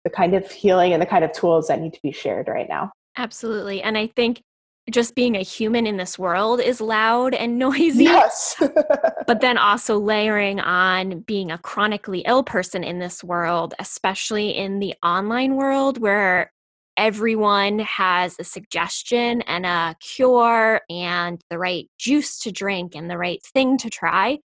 [0.06, 2.68] the kind of healing and the kind of tools that need to be shared right
[2.68, 2.92] now.
[3.16, 3.82] Absolutely.
[3.82, 4.40] And I think
[4.88, 8.04] just being a human in this world is loud and noisy.
[8.04, 8.54] Yes.
[9.26, 14.78] but then also layering on being a chronically ill person in this world, especially in
[14.78, 16.52] the online world where
[16.96, 23.18] everyone has a suggestion and a cure and the right juice to drink and the
[23.18, 24.38] right thing to try.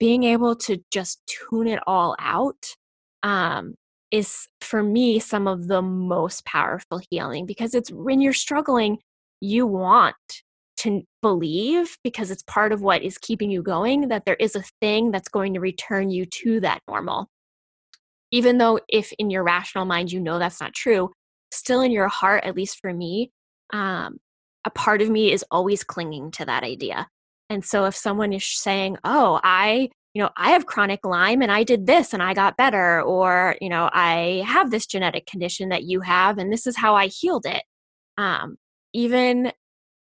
[0.00, 2.74] Being able to just tune it all out
[3.22, 3.76] um,
[4.10, 8.98] is for me some of the most powerful healing because it's when you're struggling,
[9.40, 10.16] you want
[10.78, 14.64] to believe because it's part of what is keeping you going that there is a
[14.80, 17.28] thing that's going to return you to that normal.
[18.30, 21.10] Even though, if in your rational mind you know that's not true,
[21.50, 23.30] still in your heart, at least for me,
[23.72, 24.18] um,
[24.64, 27.08] a part of me is always clinging to that idea.
[27.50, 31.52] And so if someone is saying, Oh, I you know, I have chronic Lyme and
[31.52, 35.68] I did this and I got better, or, you know, I have this genetic condition
[35.68, 37.62] that you have and this is how I healed it.
[38.18, 38.56] Um,
[38.92, 39.52] even,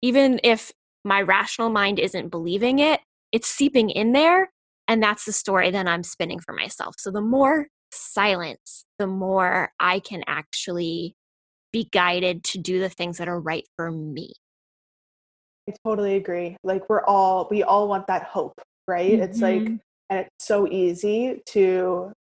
[0.03, 0.71] even if
[1.05, 3.01] my rational mind isn't believing it,
[3.33, 4.51] it's seeping in there.
[4.87, 6.95] And that's the story that I'm spinning for myself.
[6.99, 11.16] So the more silence, the more I can actually
[11.73, 14.35] be guided to do the things that are right for me.
[15.69, 16.57] I totally agree.
[16.62, 19.11] Like we're all, we all want that hope, right?
[19.11, 19.23] Mm-hmm.
[19.23, 19.77] It's like, mm-hmm
[20.11, 22.12] and it's so easy to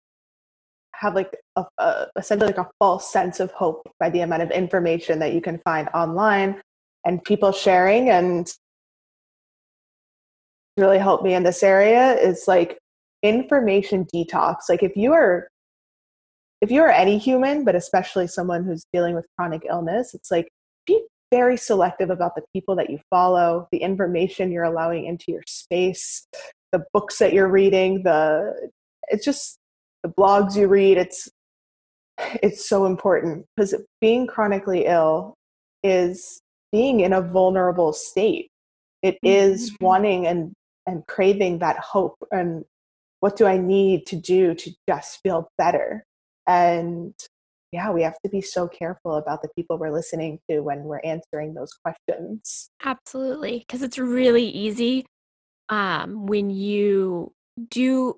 [0.94, 4.50] have like a, a, essentially like a false sense of hope by the amount of
[4.50, 6.60] information that you can find online
[7.04, 8.50] and people sharing and
[10.76, 12.78] really helped me in this area is like
[13.22, 14.56] information detox.
[14.68, 15.48] Like if you are
[16.62, 20.48] if you are any human but especially someone who's dealing with chronic illness it's like
[20.86, 25.42] be very selective about the people that you follow the information you're allowing into your
[25.46, 26.26] space
[26.72, 28.70] the books that you're reading, the
[29.08, 29.58] it's just
[30.02, 30.98] the blogs you read.
[30.98, 31.28] It's
[32.42, 35.34] it's so important because being chronically ill
[35.82, 36.40] is
[36.72, 38.48] being in a vulnerable state.
[39.02, 39.84] It is mm-hmm.
[39.84, 40.52] wanting and
[40.86, 42.64] and craving that hope and
[43.20, 46.04] what do I need to do to just feel better?
[46.46, 47.14] And
[47.72, 51.00] yeah, we have to be so careful about the people we're listening to when we're
[51.02, 52.70] answering those questions.
[52.84, 55.06] Absolutely, because it's really easy
[55.68, 57.32] um, when you
[57.70, 58.16] do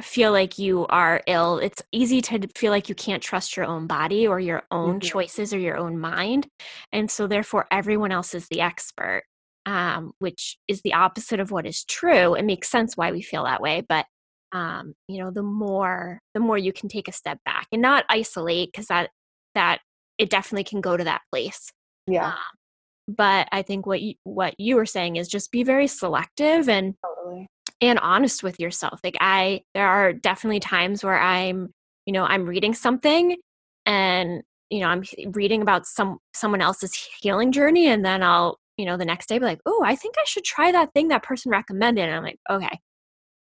[0.00, 3.86] feel like you are ill, it's easy to feel like you can't trust your own
[3.86, 5.08] body or your own mm-hmm.
[5.08, 6.46] choices or your own mind.
[6.92, 9.22] And so, therefore, everyone else is the expert.
[9.66, 12.34] um, which is the opposite of what is true.
[12.34, 14.06] It makes sense why we feel that way, but
[14.52, 18.04] um, you know, the more the more you can take a step back and not
[18.08, 19.10] isolate because that
[19.54, 19.80] that
[20.18, 21.68] it definitely can go to that place.
[22.06, 22.28] Yeah.
[22.28, 22.34] Um,
[23.08, 26.94] but I think what you, what you were saying is just be very selective and
[27.04, 27.48] totally.
[27.80, 29.00] and honest with yourself.
[29.04, 31.72] Like I, there are definitely times where I'm,
[32.04, 33.36] you know, I'm reading something
[33.86, 38.84] and you know i'm reading about some someone else's healing journey and then i'll you
[38.84, 41.22] know the next day be like oh i think i should try that thing that
[41.22, 42.78] person recommended and i'm like okay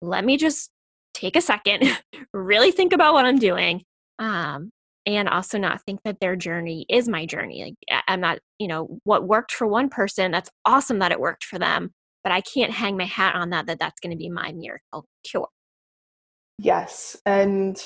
[0.02, 0.70] let me just
[1.14, 1.84] take a second
[2.34, 3.82] really think about what i'm doing
[4.18, 4.70] um,
[5.06, 8.98] and also not think that their journey is my journey like i'm not you know
[9.04, 11.90] what worked for one person that's awesome that it worked for them
[12.22, 15.04] but i can't hang my hat on that that that's going to be my miracle
[15.24, 15.48] cure.
[16.58, 17.80] Yes and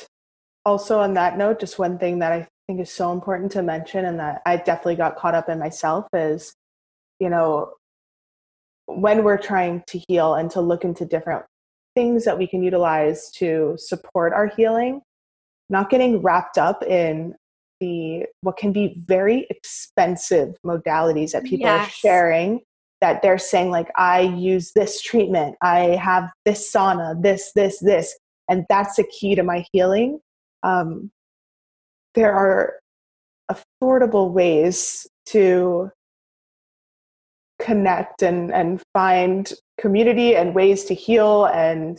[0.64, 4.04] also on that note just one thing that i think is so important to mention
[4.04, 6.52] and that I definitely got caught up in myself is,
[7.18, 7.72] you know,
[8.86, 11.44] when we're trying to heal and to look into different
[11.94, 15.00] things that we can utilize to support our healing,
[15.70, 17.34] not getting wrapped up in
[17.80, 21.86] the what can be very expensive modalities that people yes.
[21.86, 22.60] are sharing
[23.00, 25.56] that they're saying like i use this treatment.
[25.62, 28.16] I have this sauna this this this.
[28.48, 30.20] And that's the key to my healing.
[30.62, 31.10] Um,
[32.14, 32.74] there are
[33.50, 35.90] affordable ways to
[37.60, 41.98] connect and, and find community and ways to heal and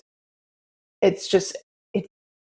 [1.01, 1.55] it's just
[1.93, 2.05] it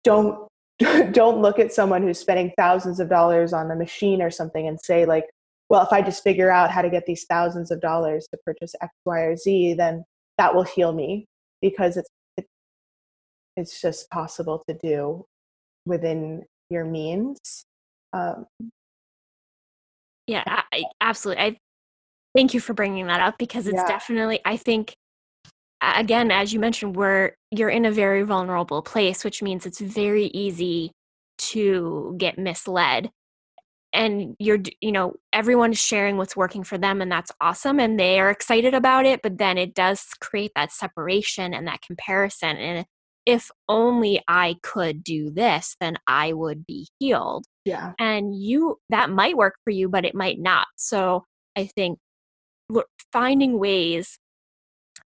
[0.04, 0.48] don't
[1.12, 4.78] don't look at someone who's spending thousands of dollars on a machine or something and
[4.80, 5.24] say like
[5.68, 8.74] well if i just figure out how to get these thousands of dollars to purchase
[8.82, 10.04] x y or z then
[10.38, 11.26] that will heal me
[11.60, 12.46] because it's it,
[13.56, 15.24] it's just possible to do
[15.86, 17.64] within your means.
[18.12, 18.46] Um,
[20.26, 21.42] yeah, I, absolutely.
[21.42, 21.56] I
[22.36, 23.88] thank you for bringing that up because it's yeah.
[23.88, 24.40] definitely.
[24.44, 24.94] I think
[25.82, 30.26] again, as you mentioned, we're you're in a very vulnerable place, which means it's very
[30.26, 30.92] easy
[31.38, 33.10] to get misled
[33.92, 38.20] and you're you know everyone's sharing what's working for them and that's awesome and they
[38.20, 42.86] are excited about it but then it does create that separation and that comparison and
[43.26, 47.44] if only I could do this, then I would be healed.
[47.64, 47.92] Yeah.
[47.98, 50.66] And you, that might work for you, but it might not.
[50.76, 51.24] So
[51.56, 51.98] I think
[53.12, 54.18] finding ways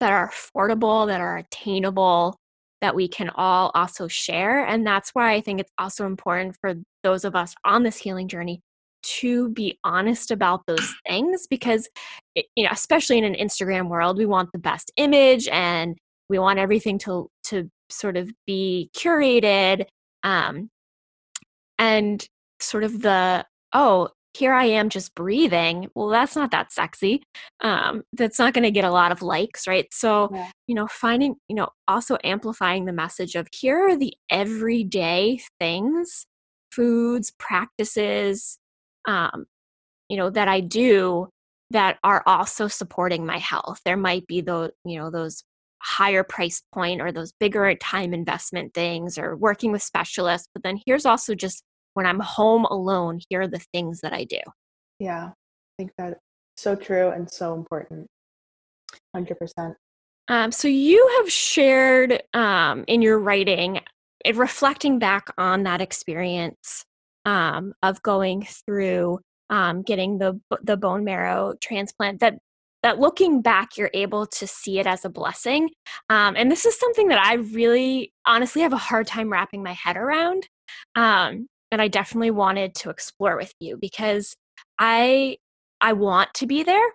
[0.03, 2.37] that are affordable, that are attainable,
[2.81, 4.67] that we can all also share.
[4.67, 6.75] And that's why I think it's also important for
[7.05, 8.61] those of us on this healing journey
[9.05, 11.89] to be honest about those things because
[12.37, 15.99] you know especially in an instagram world we want the best image and
[16.29, 19.87] we want everything to to sort of be curated
[20.23, 20.71] um,
[21.79, 22.29] and
[22.61, 27.23] sort of the oh here i am just breathing well that's not that sexy
[27.63, 30.51] um, that's not going to get a lot of likes right so yeah.
[30.67, 36.27] you know finding you know also amplifying the message of here are the everyday things
[36.71, 38.59] foods practices
[39.07, 39.47] um,
[40.09, 41.29] you know that i do
[41.71, 45.43] that are also supporting my health there might be those you know those
[45.83, 50.49] higher price point or those bigger time investment things or working with specialists.
[50.55, 51.65] But then here's also just
[51.95, 54.41] when I'm home alone, here are the things that I do.
[54.99, 55.33] Yeah, I
[55.79, 56.19] think that's
[56.57, 58.07] so true and so important.
[59.17, 59.75] 100%.
[60.29, 63.81] Um, so you have shared um, in your writing,
[64.25, 66.85] it, reflecting back on that experience
[67.25, 69.19] um, of going through
[69.51, 72.39] um, getting the the bone marrow transplant, that
[72.83, 75.71] that looking back, you're able to see it as a blessing.
[76.11, 79.73] Um, and this is something that I really honestly have a hard time wrapping my
[79.73, 80.49] head around.
[80.95, 84.37] Um, and I definitely wanted to explore with you because
[84.79, 85.39] I
[85.81, 86.91] I want to be there.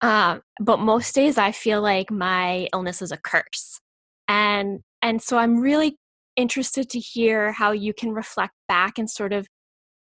[0.00, 3.80] Um, but most days I feel like my illness is a curse.
[4.26, 5.96] And and so I'm really
[6.36, 9.46] interested to hear how you can reflect back and sort of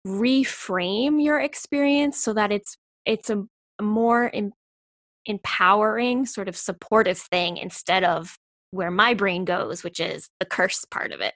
[0.08, 3.44] reframe your experience so that it's it's a,
[3.80, 4.32] a more
[5.26, 8.38] empowering, sort of supportive thing instead of
[8.72, 11.34] where my brain goes, which is the curse part of it.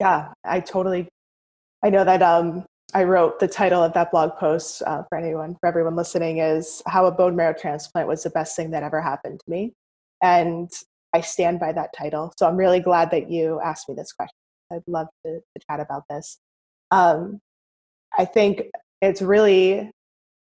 [0.00, 1.08] Yeah, I totally.
[1.86, 5.54] I know that um, I wrote the title of that blog post uh, for anyone,
[5.60, 9.00] for everyone listening, is "How a Bone Marrow Transplant Was the Best Thing That Ever
[9.00, 9.72] Happened to Me,"
[10.20, 10.68] and
[11.12, 12.32] I stand by that title.
[12.36, 14.34] So I'm really glad that you asked me this question.
[14.72, 16.40] I'd love to, to chat about this.
[16.90, 17.38] Um,
[18.18, 18.62] I think
[19.00, 19.88] it's really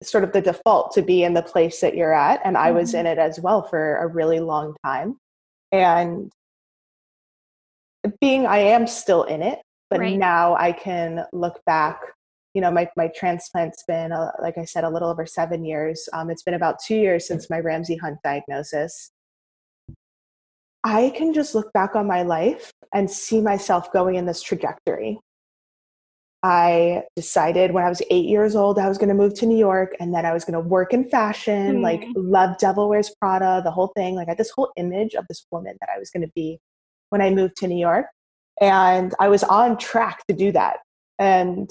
[0.02, 2.92] sort of the default to be in the place that you're at and i was
[2.92, 3.12] in mm-hmm.
[3.12, 5.16] it as well for a really long time
[5.70, 6.32] and
[8.20, 9.60] being i am still in it
[9.92, 10.18] but right.
[10.18, 12.00] now i can look back
[12.54, 16.08] you know, my, my transplant's been, uh, like I said, a little over seven years.
[16.12, 19.10] Um, it's been about two years since my Ramsay Hunt diagnosis.
[20.84, 25.18] I can just look back on my life and see myself going in this trajectory.
[26.42, 29.56] I decided when I was eight years old, I was going to move to New
[29.56, 31.82] York and then I was going to work in fashion, mm.
[31.82, 34.16] like love Devil Wears Prada, the whole thing.
[34.16, 36.58] Like I had this whole image of this woman that I was going to be
[37.10, 38.06] when I moved to New York.
[38.60, 40.78] And I was on track to do that.
[41.18, 41.70] And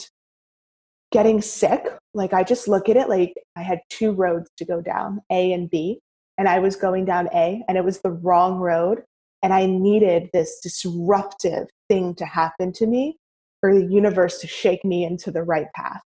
[1.12, 4.82] getting sick, like I just look at it like I had two roads to go
[4.82, 6.00] down, A and B.
[6.38, 9.04] And I was going down A and it was the wrong road.
[9.44, 13.18] And I needed this disruptive thing to happen to me
[13.60, 16.02] for the universe to shake me into the right path.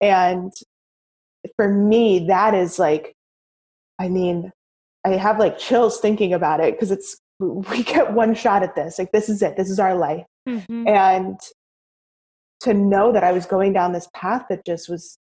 [0.00, 0.52] And
[1.56, 3.14] for me, that is like,
[3.98, 4.52] I mean,
[5.04, 7.16] I have like chills thinking about it because it's,
[7.70, 8.98] we get one shot at this.
[8.98, 9.56] Like, this is it.
[9.56, 10.24] This is our life.
[10.48, 10.88] Mm-hmm.
[10.88, 11.38] And
[12.60, 15.18] to know that I was going down this path that just was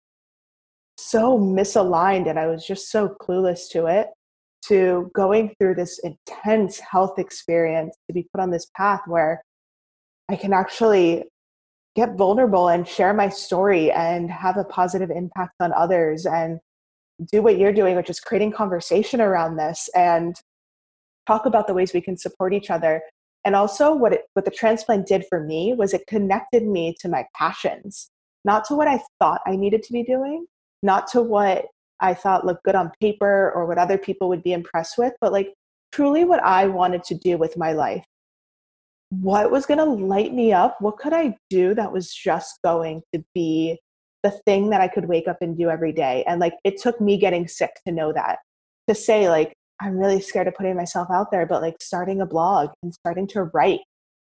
[0.97, 4.07] so misaligned and I was just so clueless to it,
[4.67, 9.41] to going through this intense health experience to be put on this path where
[10.29, 11.23] I can actually
[11.95, 16.59] get vulnerable and share my story and have a positive impact on others and
[17.31, 20.35] do what you're doing, which is creating conversation around this and
[21.27, 23.01] talk about the ways we can support each other.
[23.43, 27.09] And also, what it, what the transplant did for me was it connected me to
[27.09, 28.09] my passions,
[28.45, 30.45] not to what I thought I needed to be doing,
[30.83, 31.65] not to what
[31.99, 35.31] I thought looked good on paper or what other people would be impressed with, but
[35.31, 35.53] like
[35.91, 38.05] truly what I wanted to do with my life
[39.11, 40.79] what was going to light me up?
[40.79, 43.77] What could I do that was just going to be
[44.23, 46.23] the thing that I could wake up and do every day?
[46.25, 48.39] And like, it took me getting sick to know that,
[48.87, 52.25] to say, like, I'm really scared of putting myself out there, but like starting a
[52.25, 53.79] blog and starting to write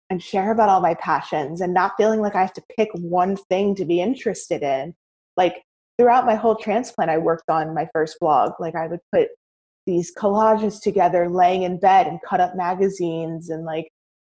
[0.10, 3.36] and share about all my passions and not feeling like I have to pick one
[3.36, 4.94] thing to be interested in.
[5.36, 5.62] Like,
[5.98, 8.54] throughout my whole transplant, I worked on my first blog.
[8.60, 9.30] Like, I would put
[9.86, 13.90] these collages together laying in bed and cut up magazines and like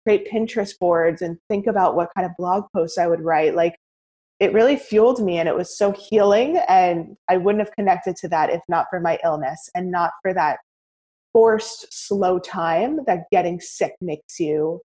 [0.06, 3.56] create Pinterest boards and think about what kind of blog posts I would write.
[3.56, 3.76] Like
[4.40, 6.62] it really fueled me and it was so healing.
[6.68, 10.34] And I wouldn't have connected to that if not for my illness and not for
[10.34, 10.60] that
[11.34, 14.80] forced slow time that getting sick makes you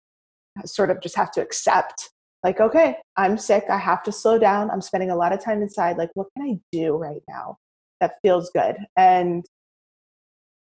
[0.65, 2.09] sort of just have to accept.
[2.43, 3.65] Like, okay, I'm sick.
[3.69, 4.71] I have to slow down.
[4.71, 5.97] I'm spending a lot of time inside.
[5.97, 7.57] Like, what can I do right now
[7.99, 8.77] that feels good?
[8.95, 9.45] And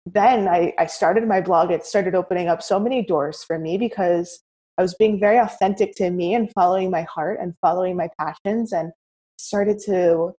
[0.06, 1.70] then I, I started my blog.
[1.70, 4.40] It started opening up so many doors for me because
[4.78, 8.72] I was being very authentic to me and following my heart and following my passions
[8.72, 8.92] and
[9.38, 10.32] started to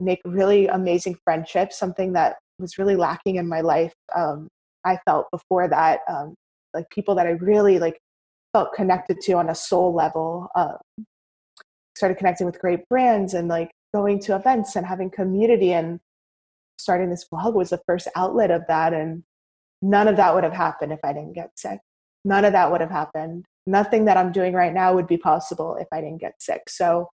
[0.00, 3.94] make really amazing friendships, something that was really lacking in my life.
[4.14, 4.48] Um,
[4.84, 6.34] I felt before that, um,
[6.72, 7.98] like people that I really like
[8.52, 10.48] felt connected to on a soul level.
[10.54, 10.76] Um,
[11.96, 16.00] started connecting with great brands and like going to events and having community and
[16.76, 18.92] starting this blog was the first outlet of that.
[18.92, 19.22] And
[19.80, 21.78] none of that would have happened if I didn't get sick.
[22.24, 25.76] None of that would have happened nothing that I'm doing right now would be possible
[25.76, 26.68] if I didn't get sick.
[26.68, 27.08] So,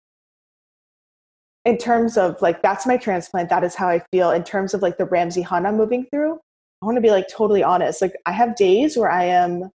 [1.65, 4.32] in terms of like, that's my transplant, that is how I feel.
[4.32, 6.39] In terms of like the Ramsay I'm moving through,
[6.82, 8.01] I want to be like totally honest.
[8.01, 9.69] Like, I have days where I am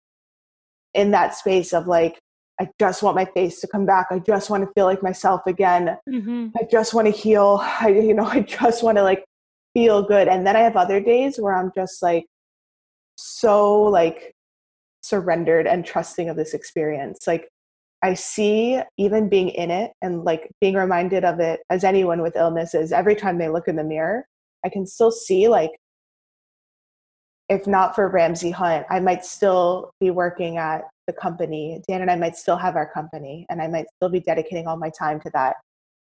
[0.94, 2.18] in that space of like,
[2.60, 4.08] I just want my face to come back.
[4.10, 5.96] I just want to feel like myself again.
[6.08, 6.48] Mm-hmm.
[6.56, 7.60] I just want to heal.
[7.62, 9.24] I, you know, I just want to like
[9.74, 10.28] feel good.
[10.28, 12.26] And then I have other days where I'm just like
[13.16, 14.32] so like
[15.02, 17.26] surrendered and trusting of this experience.
[17.26, 17.48] Like
[18.02, 22.36] I see even being in it and like being reminded of it as anyone with
[22.36, 24.26] illness is every time they look in the mirror,
[24.64, 25.70] I can still see like
[27.48, 31.82] if not for Ramsay Hunt, I might still be working at the company.
[31.88, 34.76] Dan and I might still have our company and I might still be dedicating all
[34.76, 35.56] my time to that.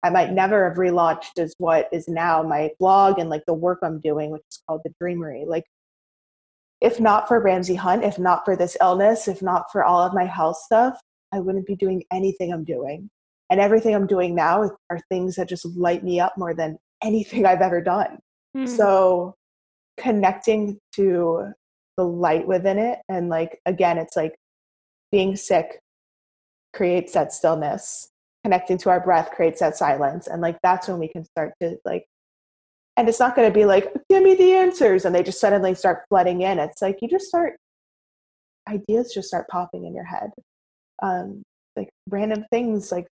[0.03, 3.79] I might never have relaunched as what is now my blog and like the work
[3.83, 5.47] I'm doing, which is called the Dreamery.
[5.47, 5.65] Like
[6.81, 10.15] if not for Ramsay Hunt, if not for this illness, if not for all of
[10.15, 10.99] my health stuff,
[11.33, 13.09] I wouldn't be doing anything I'm doing.
[13.51, 17.45] And everything I'm doing now are things that just light me up more than anything
[17.47, 18.19] I've ever done.
[18.57, 18.69] Mm.
[18.69, 19.35] So
[19.99, 21.53] connecting to
[21.97, 23.01] the light within it.
[23.09, 24.35] And like again it's like
[25.13, 25.79] being sick
[26.73, 28.09] creates that stillness.
[28.45, 30.27] Connecting to our breath creates that silence.
[30.27, 32.05] And like that's when we can start to like
[32.97, 35.75] and it's not going to be like give me the answers and they just suddenly
[35.75, 36.59] start flooding in.
[36.59, 37.55] It's like you just start
[38.69, 40.31] ideas just start popping in your head.
[41.03, 41.43] Um,
[41.77, 43.07] like random things like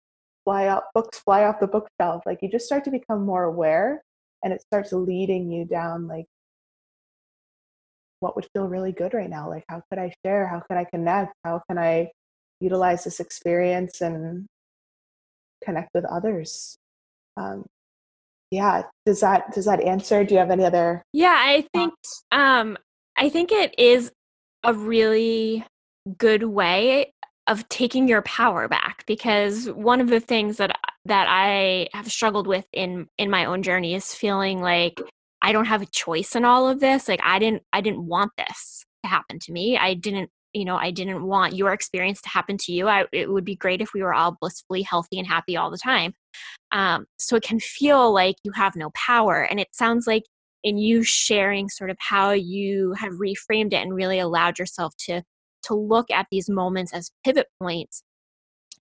[0.45, 2.23] fly out books fly off the bookshelf.
[2.27, 4.03] Like you just start to become more aware
[4.43, 6.27] and it starts leading you down like
[8.21, 10.47] what would feel really good right now like how could i share?
[10.47, 11.33] How could i connect?
[11.45, 12.11] How can i
[12.61, 14.47] utilize this experience and
[15.65, 16.77] connect with others?
[17.37, 17.65] Um,
[18.51, 20.25] yeah does that does that answer?
[20.25, 22.25] Do you have any other yeah i think thoughts?
[22.33, 22.77] um
[23.17, 24.13] i think it is
[24.65, 25.65] a really
[26.19, 27.13] good way
[27.47, 30.71] of taking your power back because one of the things that
[31.07, 35.01] that I have struggled with in in my own journey is feeling like
[35.43, 38.33] I don't have a choice in all of this like I didn't I didn't want
[38.37, 42.29] this to happen to me I didn't you know I didn't want your experience to
[42.29, 45.27] happen to you I, it would be great if we were all blissfully healthy and
[45.27, 46.15] happy all the time
[46.73, 50.25] um, so it can feel like you have no power and it sounds like
[50.63, 55.23] in you sharing sort of how you have reframed it and really allowed yourself to
[55.63, 58.03] to look at these moments as pivot points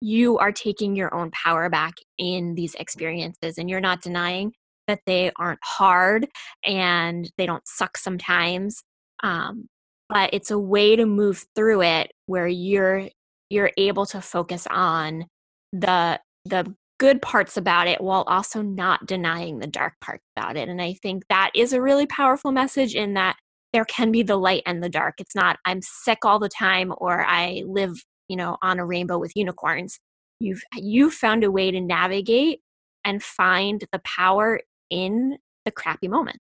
[0.02, 4.54] you are taking your own power back in these experiences and you're not denying
[4.88, 6.28] that they aren't hard
[6.64, 8.84] and they don't suck sometimes
[9.24, 9.68] um,
[10.10, 13.08] but it's a way to move through it where you're
[13.50, 15.26] you're able to focus on
[15.72, 20.70] the the good parts about it while also not denying the dark parts about it
[20.70, 23.36] and i think that is a really powerful message in that
[23.76, 25.16] there can be the light and the dark.
[25.20, 27.92] It's not I'm sick all the time or I live,
[28.30, 30.00] you know, on a rainbow with unicorns.
[30.40, 32.62] You've you found a way to navigate
[33.04, 36.38] and find the power in the crappy moment.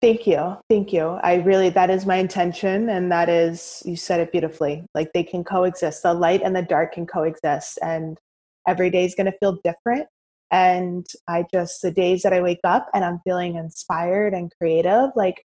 [0.00, 0.56] Thank you.
[0.68, 1.20] Thank you.
[1.22, 2.88] I really, that is my intention.
[2.88, 4.84] And that is, you said it beautifully.
[4.94, 6.02] Like they can coexist.
[6.02, 7.78] The light and the dark can coexist.
[7.82, 8.18] And
[8.66, 10.08] every day is going to feel different.
[10.50, 15.10] And I just, the days that I wake up and I'm feeling inspired and creative,
[15.14, 15.44] like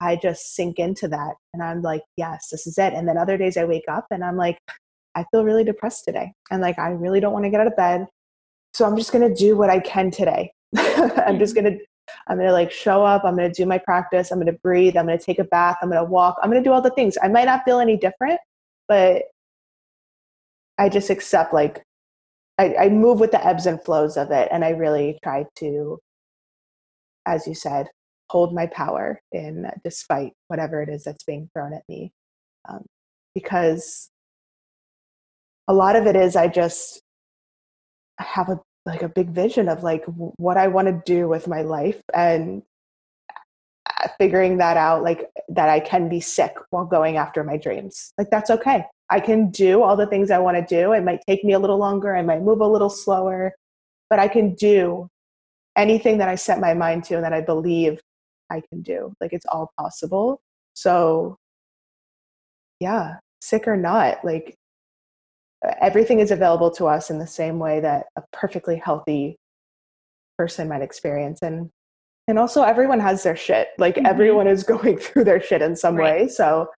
[0.00, 2.92] I just sink into that and I'm like, yes, this is it.
[2.92, 4.58] And then other days I wake up and I'm like,
[5.14, 6.32] I feel really depressed today.
[6.50, 8.08] And like, I really don't want to get out of bed.
[8.74, 10.52] So I'm just going to do what I can today.
[11.26, 11.78] I'm just going to,
[12.28, 13.24] I'm going to like show up.
[13.24, 14.30] I'm going to do my practice.
[14.30, 14.96] I'm going to breathe.
[14.96, 15.76] I'm going to take a bath.
[15.82, 16.36] I'm going to walk.
[16.42, 17.16] I'm going to do all the things.
[17.22, 18.40] I might not feel any different,
[18.88, 19.22] but
[20.78, 21.82] I just accept like,
[22.58, 24.48] I, I move with the ebbs and flows of it.
[24.50, 25.98] And I really try to,
[27.26, 27.88] as you said,
[28.32, 32.10] hold my power in despite whatever it is that's being thrown at me
[32.66, 32.82] um,
[33.34, 34.08] because
[35.68, 37.02] a lot of it is i just
[38.18, 41.62] have a like a big vision of like what i want to do with my
[41.62, 42.62] life and
[43.30, 48.12] uh, figuring that out like that i can be sick while going after my dreams.
[48.18, 48.84] Like that's okay.
[49.10, 50.92] I can do all the things i want to do.
[50.92, 52.16] It might take me a little longer.
[52.16, 53.52] I might move a little slower.
[54.10, 55.08] But i can do
[55.76, 58.00] anything that i set my mind to and that i believe
[58.52, 59.14] I can do.
[59.20, 60.40] Like it's all possible.
[60.74, 61.38] So,
[62.80, 64.56] yeah, sick or not, like
[65.80, 69.36] everything is available to us in the same way that a perfectly healthy
[70.38, 71.40] person might experience.
[71.42, 71.70] And
[72.28, 73.68] and also everyone has their shit.
[73.78, 74.06] Like mm-hmm.
[74.06, 76.22] everyone is going through their shit in some right.
[76.22, 76.28] way.
[76.28, 76.68] So,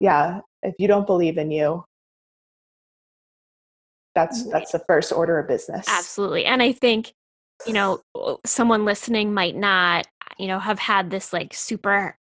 [0.00, 1.84] yeah, if you don't believe in you,
[4.14, 5.86] that's that's the first order of business.
[5.88, 6.44] Absolutely.
[6.44, 7.12] And I think
[7.66, 8.00] you know
[8.44, 10.06] someone listening might not
[10.40, 12.16] you know, have had this like super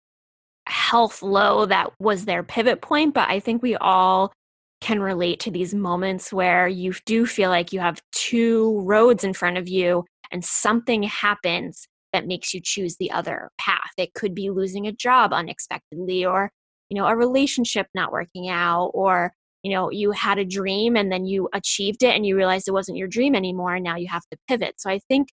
[0.67, 3.13] health low that was their pivot point.
[3.13, 4.33] But I think we all
[4.81, 9.33] can relate to these moments where you do feel like you have two roads in
[9.33, 13.91] front of you and something happens that makes you choose the other path.
[13.97, 16.51] It could be losing a job unexpectedly or,
[16.89, 21.11] you know, a relationship not working out or, you know, you had a dream and
[21.11, 24.07] then you achieved it and you realized it wasn't your dream anymore and now you
[24.07, 24.75] have to pivot.
[24.77, 25.29] So I think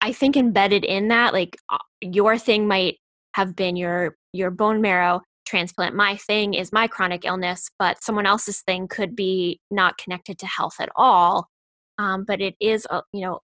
[0.00, 2.98] I think embedded in that, like uh, your thing might
[3.34, 5.94] have been your your bone marrow transplant.
[5.94, 10.46] My thing is my chronic illness, but someone else's thing could be not connected to
[10.46, 11.48] health at all.
[11.98, 13.40] Um, but it is, uh, you know,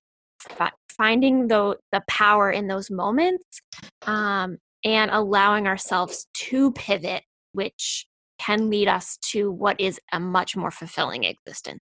[0.96, 3.60] finding the the power in those moments
[4.06, 7.22] um, and allowing ourselves to pivot,
[7.52, 8.06] which
[8.38, 11.80] can lead us to what is a much more fulfilling existence.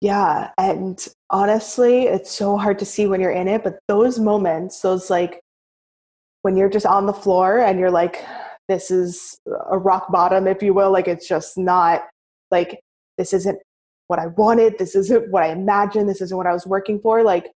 [0.00, 0.50] Yeah.
[0.58, 5.08] And honestly, it's so hard to see when you're in it, but those moments, those
[5.08, 5.40] like
[6.42, 8.24] when you're just on the floor and you're like,
[8.68, 9.38] this is
[9.70, 12.02] a rock bottom, if you will, like it's just not
[12.50, 12.80] like,
[13.18, 13.58] this isn't
[14.08, 14.78] what I wanted.
[14.78, 16.08] This isn't what I imagined.
[16.08, 17.22] This isn't what I was working for.
[17.22, 17.50] Like,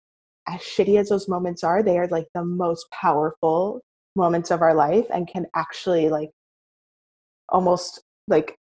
[0.47, 3.81] as shitty as those moments are, they are like the most powerful
[4.15, 6.31] moments of our life and can actually like
[7.49, 8.55] almost like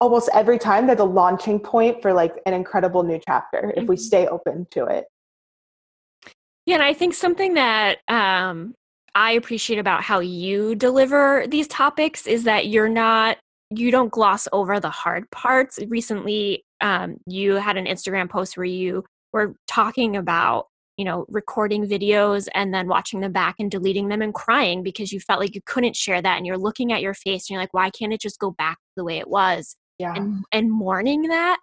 [0.00, 3.96] almost every time they're the launching point for like an incredible new chapter if we
[3.96, 4.02] mm-hmm.
[4.02, 5.04] stay open to it
[6.66, 8.74] yeah and i think something that um,
[9.14, 13.36] i appreciate about how you deliver these topics is that you're not
[13.70, 15.78] you don't gloss over the hard parts.
[15.88, 21.86] Recently um, you had an instagram post where you were talking about you know recording
[21.86, 25.54] videos and then watching them back and deleting them and crying because you felt like
[25.54, 28.12] you couldn't share that and you're looking at your face and you're like why can't
[28.12, 29.76] it just go back the way it was?
[29.98, 30.14] Yeah.
[30.14, 31.58] and and mourning that.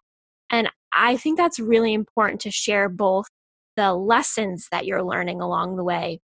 [0.51, 3.25] And I think that's really important to share both
[3.77, 6.19] the lessons that you're learning along the way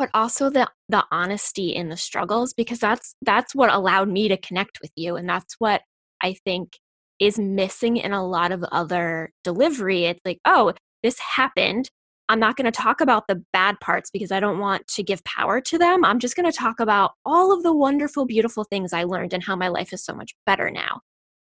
[0.00, 4.36] but also the the honesty in the struggles because that's that's what allowed me to
[4.38, 5.82] connect with you and that's what
[6.22, 6.78] I think
[7.20, 10.06] is missing in a lot of other delivery.
[10.06, 10.72] It's like, oh,
[11.02, 11.90] this happened.
[12.30, 15.22] I'm not going to talk about the bad parts because I don't want to give
[15.24, 16.04] power to them.
[16.04, 19.42] I'm just going to talk about all of the wonderful, beautiful things I learned and
[19.42, 21.00] how my life is so much better now.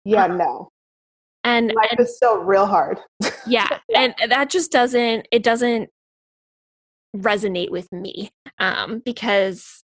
[0.05, 0.71] Yeah, um, no.
[1.45, 2.99] And life and, is still real hard.
[3.47, 5.89] yeah, and that just doesn't it doesn't
[7.17, 9.85] resonate with me um, because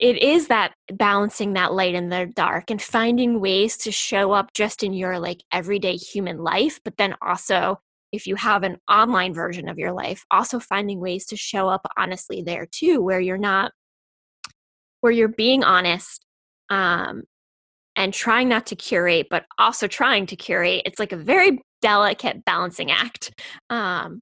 [0.00, 4.52] it is that balancing that light and the dark and finding ways to show up
[4.54, 7.78] just in your like everyday human life but then also
[8.12, 11.86] if you have an online version of your life also finding ways to show up
[11.98, 13.72] honestly there too where you're not
[15.00, 16.24] where you're being honest
[16.70, 17.22] um
[17.96, 20.82] and trying not to curate but also trying to curate.
[20.86, 23.32] It's like a very delicate balancing act
[23.68, 24.20] um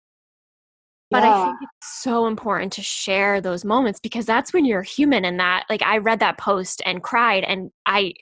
[1.10, 1.30] but yeah.
[1.30, 5.38] i think it's so important to share those moments because that's when you're human and
[5.38, 8.12] that like i read that post and cried and i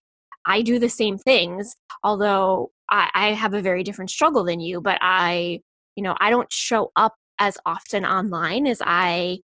[0.47, 4.81] i do the same things although i i have a very different struggle than you
[4.81, 5.61] but i
[5.97, 9.39] you know i don't show up as often online as i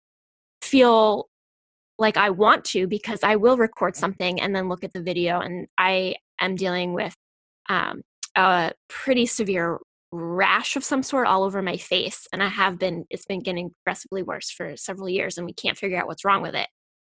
[0.62, 1.28] feel
[1.98, 5.40] like i want to because i will record something and then look at the video
[5.40, 7.14] and i am dealing with
[7.70, 8.02] um,
[8.36, 9.80] a pretty severe
[10.12, 13.70] rash of some sort all over my face and i have been it's been getting
[13.70, 16.68] progressively worse for several years and we can't figure out what's wrong with it.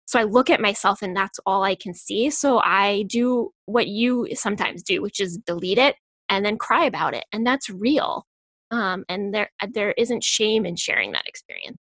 [0.06, 3.86] So i look at myself and that's all i can see so i do what
[3.86, 5.94] you sometimes do which is delete it
[6.28, 8.26] and then cry about it and that's real
[8.70, 11.78] um, and there there isn't shame in sharing that experience.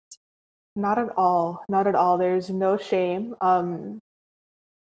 [0.76, 4.00] Not at all not at all there's no shame um,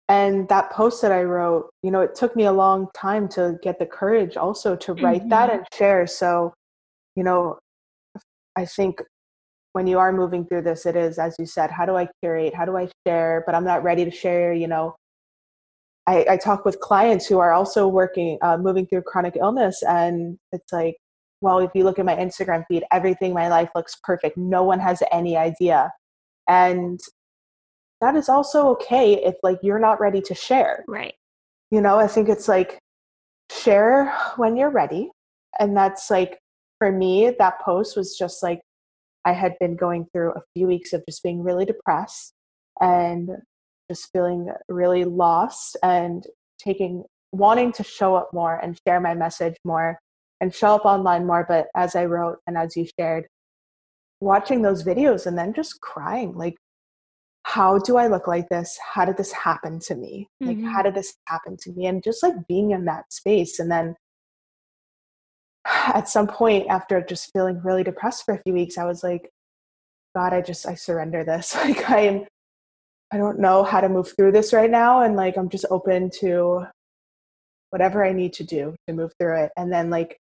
[0.08, 3.56] and that post that i wrote you know it took me a long time to
[3.62, 5.30] get the courage also to write mm-hmm.
[5.30, 6.06] that and share.
[6.06, 6.52] So
[7.16, 7.58] you know
[8.56, 9.00] i think
[9.72, 12.54] when you are moving through this it is as you said how do i curate?
[12.54, 13.42] How do i share?
[13.46, 14.94] But i'm not ready to share you know.
[16.06, 20.38] I, I talk with clients who are also working uh, moving through chronic illness and
[20.52, 20.96] it's like
[21.40, 24.36] well if you look at my instagram feed everything in my life looks perfect.
[24.36, 25.90] No one has any idea.
[26.46, 27.00] And
[28.04, 30.84] that is also okay if like you're not ready to share.
[30.86, 31.14] Right.
[31.70, 32.78] You know, I think it's like
[33.50, 35.10] share when you're ready.
[35.58, 36.38] And that's like
[36.78, 38.60] for me, that post was just like
[39.24, 42.34] I had been going through a few weeks of just being really depressed
[42.80, 43.30] and
[43.90, 46.26] just feeling really lost and
[46.58, 49.98] taking wanting to show up more and share my message more
[50.40, 53.26] and show up online more but as i wrote and as you shared
[54.20, 56.54] watching those videos and then just crying like
[57.54, 58.76] how do I look like this?
[58.82, 60.28] How did this happen to me?
[60.40, 60.66] Like, mm-hmm.
[60.66, 61.86] how did this happen to me?
[61.86, 63.60] And just like being in that space.
[63.60, 63.94] And then
[65.64, 69.30] at some point, after just feeling really depressed for a few weeks, I was like,
[70.16, 71.54] God, I just, I surrender this.
[71.64, 72.24] Like, I am,
[73.12, 75.02] I don't know how to move through this right now.
[75.02, 76.64] And like, I'm just open to
[77.70, 79.52] whatever I need to do to move through it.
[79.56, 80.18] And then, like,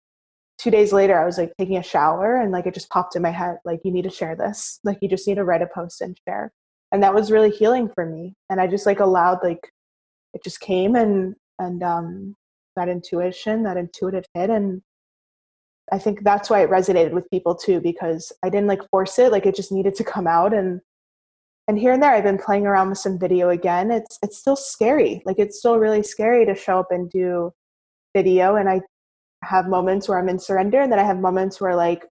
[0.58, 3.22] two days later, I was like taking a shower and like it just popped in
[3.22, 4.80] my head, like, you need to share this.
[4.82, 6.50] Like, you just need to write a post and share
[6.92, 8.34] and that was really healing for me.
[8.48, 9.72] And i just like allowed like
[10.34, 12.36] it just came and and um
[12.76, 14.50] that intuition that intuitive hit.
[14.50, 14.82] And
[15.92, 19.32] i think that's why it resonated with people too because i didn't like force it
[19.32, 20.54] like it just needed to come out.
[20.54, 20.80] And
[21.68, 23.90] and here and there i've been playing around with some video again.
[23.90, 25.22] It's it's still scary.
[25.24, 27.52] Like it's still really scary to show up and do
[28.14, 28.56] video.
[28.56, 28.80] And i
[29.42, 32.04] have moments where i'm in surrender and then i have moments where like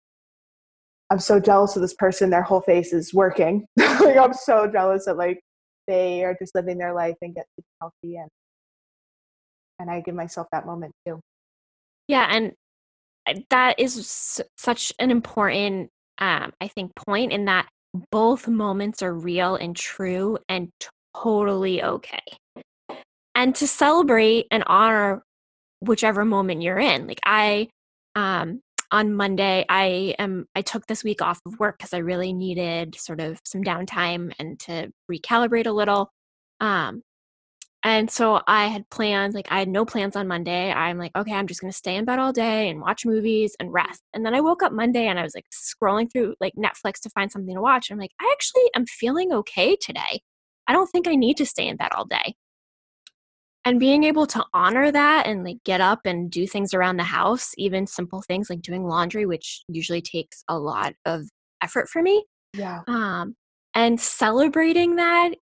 [1.09, 2.29] I'm so jealous of this person.
[2.29, 3.65] Their whole face is working.
[3.77, 5.39] like I'm so jealous that like
[5.87, 7.45] they are just living their life and get
[7.81, 8.29] healthy and
[9.79, 11.19] and I give myself that moment too.
[12.07, 12.53] Yeah, and
[13.49, 15.89] that is such an important,
[16.19, 17.67] um, I think, point in that
[18.11, 20.69] both moments are real and true and
[21.15, 22.19] totally okay.
[23.35, 25.23] And to celebrate and honor
[25.81, 27.07] whichever moment you're in.
[27.07, 27.69] Like I,
[28.15, 32.33] um, on Monday, I am I took this week off of work because I really
[32.33, 36.11] needed sort of some downtime and to recalibrate a little.
[36.59, 37.03] Um,
[37.83, 40.71] and so I had plans, like I had no plans on Monday.
[40.71, 43.71] I'm like, okay, I'm just gonna stay in bed all day and watch movies and
[43.71, 44.01] rest.
[44.13, 47.09] And then I woke up Monday and I was like scrolling through like Netflix to
[47.11, 47.91] find something to watch.
[47.91, 50.21] I'm like, I actually am feeling okay today.
[50.67, 52.35] I don't think I need to stay in bed all day
[53.69, 57.03] and being able to honor that and like get up and do things around the
[57.03, 61.21] house even simple things like doing laundry which usually takes a lot of
[61.61, 63.35] effort for me yeah um
[63.75, 65.35] and celebrating that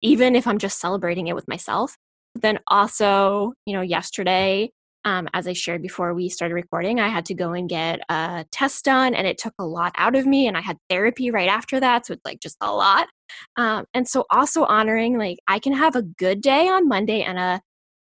[0.00, 1.96] even if i'm just celebrating it with myself
[2.36, 4.70] then also you know yesterday
[5.04, 8.46] um, as I shared before we started recording, I had to go and get a
[8.52, 10.46] test done, and it took a lot out of me.
[10.46, 13.08] And I had therapy right after that, so it's like just a lot.
[13.56, 17.36] Um, and so also honoring like I can have a good day on Monday and
[17.36, 17.60] a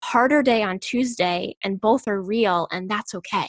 [0.05, 3.48] harder day on Tuesday, and both are real, and that's okay.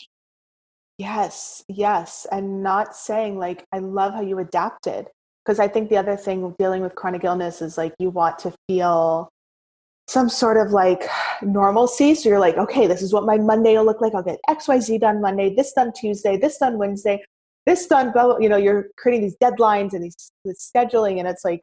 [0.97, 2.25] Yes, yes.
[2.31, 5.07] And not saying, like, I love how you adapted.
[5.43, 8.53] Because I think the other thing dealing with chronic illness is like you want to
[8.67, 9.29] feel
[10.07, 11.03] some sort of like
[11.43, 12.15] normalcy.
[12.15, 14.15] So you're like, okay, this is what my Monday will look like.
[14.15, 17.23] I'll get XYZ done Monday, this done Tuesday, this done Wednesday,
[17.67, 21.19] this done, blah, you know, you're creating these deadlines and these scheduling.
[21.19, 21.61] And it's like,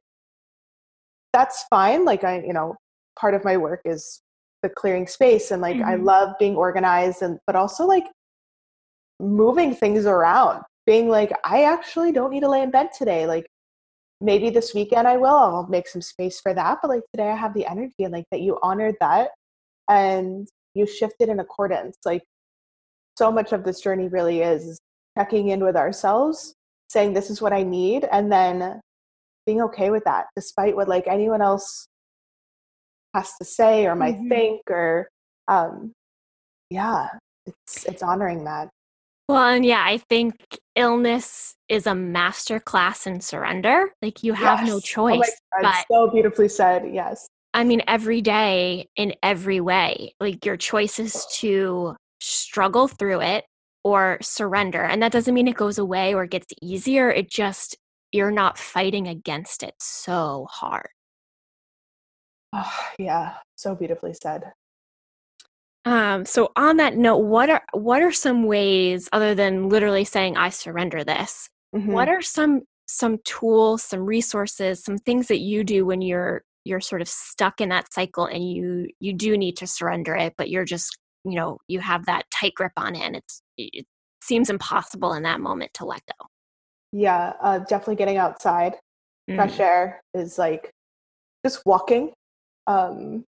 [1.32, 2.05] that's fine.
[2.05, 2.76] Like I, you know,
[3.18, 4.22] part of my work is
[4.63, 5.89] the clearing space and like mm-hmm.
[5.89, 8.05] I love being organized and but also like
[9.23, 13.47] moving things around being like i actually don't need to lay in bed today like
[14.21, 17.37] maybe this weekend i will i'll make some space for that but like today i
[17.37, 19.31] have the energy and like that you honored that
[19.89, 22.23] and you shifted in accordance like
[23.17, 24.81] so much of this journey really is
[25.17, 26.55] checking in with ourselves
[26.89, 28.81] saying this is what i need and then
[29.47, 31.87] being okay with that despite what like anyone else
[33.15, 34.29] has to say or might mm-hmm.
[34.29, 35.09] think or
[35.49, 35.93] um
[36.71, 37.09] yeah
[37.47, 38.69] it's it's honoring that
[39.29, 43.93] well, and yeah, I think illness is a master class in surrender.
[44.03, 44.69] Like you have yes.
[44.69, 45.31] no choice.
[45.55, 46.85] Oh but, so beautifully said.
[46.93, 47.29] Yes.
[47.55, 53.45] I mean, every day in every way, like your choice is to struggle through it
[53.85, 54.83] or surrender.
[54.83, 57.11] And that doesn't mean it goes away or gets easier.
[57.11, 57.77] It just,
[58.11, 60.89] you're not fighting against it so hard.
[62.53, 63.35] Oh, yeah.
[63.57, 64.53] So beautifully said.
[65.85, 70.37] Um, so on that note, what are what are some ways other than literally saying
[70.37, 71.49] I surrender this?
[71.75, 71.93] Mm-hmm.
[71.93, 76.81] What are some some tools, some resources, some things that you do when you're you're
[76.81, 80.51] sort of stuck in that cycle and you you do need to surrender it, but
[80.51, 83.87] you're just you know you have that tight grip on it and it's it
[84.23, 86.27] seems impossible in that moment to let go.
[86.93, 88.75] Yeah, uh, definitely getting outside.
[89.29, 89.37] Mm.
[89.37, 90.71] Fresh air is like
[91.45, 92.13] just walking.
[92.67, 93.25] Um,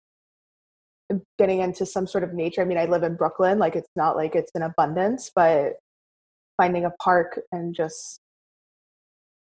[1.39, 2.63] getting into some sort of nature.
[2.63, 5.75] I mean, I live in Brooklyn, like it's not like it's in abundance, but
[6.57, 8.21] finding a park and just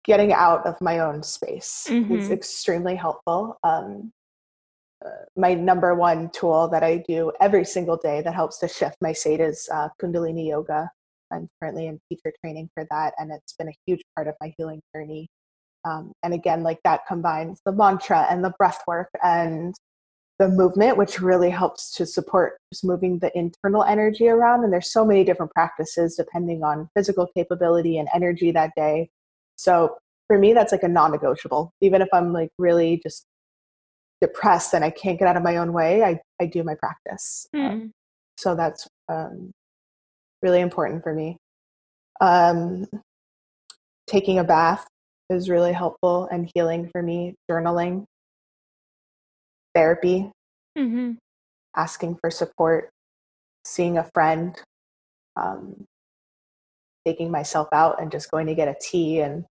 [0.05, 2.15] getting out of my own space mm-hmm.
[2.15, 3.57] is extremely helpful.
[3.63, 4.11] Um,
[5.05, 8.95] uh, my number one tool that I do every single day that helps to shift
[9.01, 10.89] my state is uh, Kundalini Yoga.
[11.31, 14.53] I'm currently in teacher training for that, and it's been a huge part of my
[14.57, 15.27] healing journey.
[15.85, 19.75] Um, and again, like that combines the mantra and the breath work and
[20.39, 24.63] the movement, which really helps to support just moving the internal energy around.
[24.63, 29.09] And there's so many different practices depending on physical capability and energy that day.
[29.55, 31.71] So for me, that's like a non negotiable.
[31.81, 33.25] Even if I'm like really just
[34.21, 37.45] depressed and I can't get out of my own way, I, I do my practice.
[37.55, 37.69] Mm.
[37.69, 37.91] Um,
[38.37, 39.51] so that's um,
[40.41, 41.37] really important for me.
[42.21, 42.87] Um,
[44.07, 44.85] taking a bath
[45.29, 47.35] is really helpful and healing for me.
[47.49, 48.05] Journaling
[49.73, 50.31] therapy,
[50.77, 51.13] mm-hmm.
[51.75, 52.89] asking for support,
[53.65, 54.55] seeing a friend,
[55.35, 55.85] um,
[57.05, 59.45] taking myself out and just going to get a tea and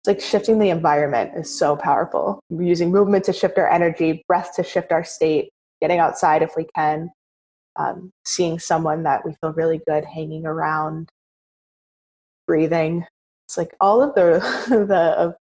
[0.00, 2.40] it's like shifting the environment is so powerful.
[2.50, 5.50] We're using movement to shift our energy, breath to shift our state,
[5.80, 7.10] getting outside if we can,
[7.76, 11.08] um, seeing someone that we feel really good hanging around,
[12.46, 13.04] breathing.
[13.48, 15.34] It's like all of the the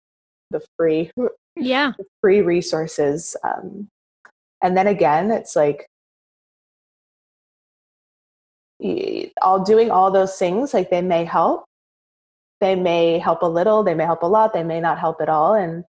[0.51, 1.11] the free
[1.57, 1.93] yeah.
[1.99, 3.89] the free resources um,
[4.63, 5.89] and then again it's like
[9.43, 11.65] all doing all those things like they may help.
[12.61, 15.29] They may help a little they may help a lot they may not help at
[15.29, 15.85] all and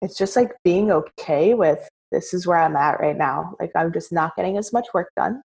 [0.00, 3.56] it's just like being okay with this is where i'm at right now.
[3.58, 5.42] Like i'm just not getting as much work done.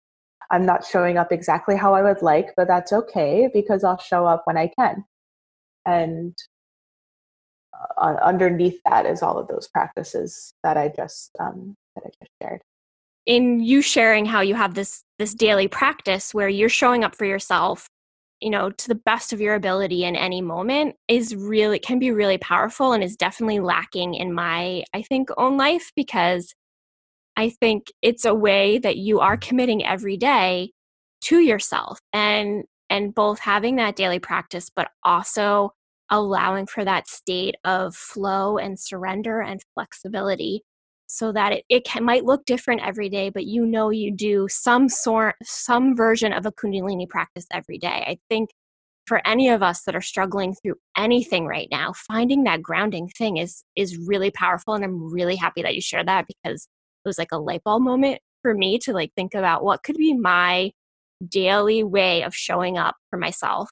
[0.52, 4.26] I'm not showing up exactly how i would like but that's okay because i'll show
[4.26, 5.04] up when i can
[5.86, 6.34] and
[7.98, 12.32] uh, underneath that is all of those practices that i just um, that I just
[12.42, 12.62] shared.
[13.26, 17.24] In you sharing how you have this this daily practice where you're showing up for
[17.24, 17.88] yourself,
[18.40, 22.10] you know, to the best of your ability in any moment is really can be
[22.10, 26.52] really powerful and is definitely lacking in my I think own life because
[27.36, 30.72] I think it's a way that you are committing every day
[31.22, 35.72] to yourself and and both having that daily practice but also
[36.10, 40.62] allowing for that state of flow and surrender and flexibility
[41.06, 44.46] so that it, it can, might look different every day but you know you do
[44.50, 48.04] some sort some version of a kundalini practice every day.
[48.06, 48.50] I think
[49.06, 53.38] for any of us that are struggling through anything right now finding that grounding thing
[53.38, 56.68] is is really powerful and i'm really happy that you shared that because
[57.04, 59.96] it was like a light bulb moment for me to like think about what could
[59.96, 60.70] be my
[61.28, 63.68] daily way of showing up for myself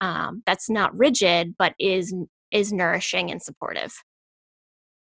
[0.00, 2.14] um, that's not rigid but is
[2.52, 3.92] is nourishing and supportive.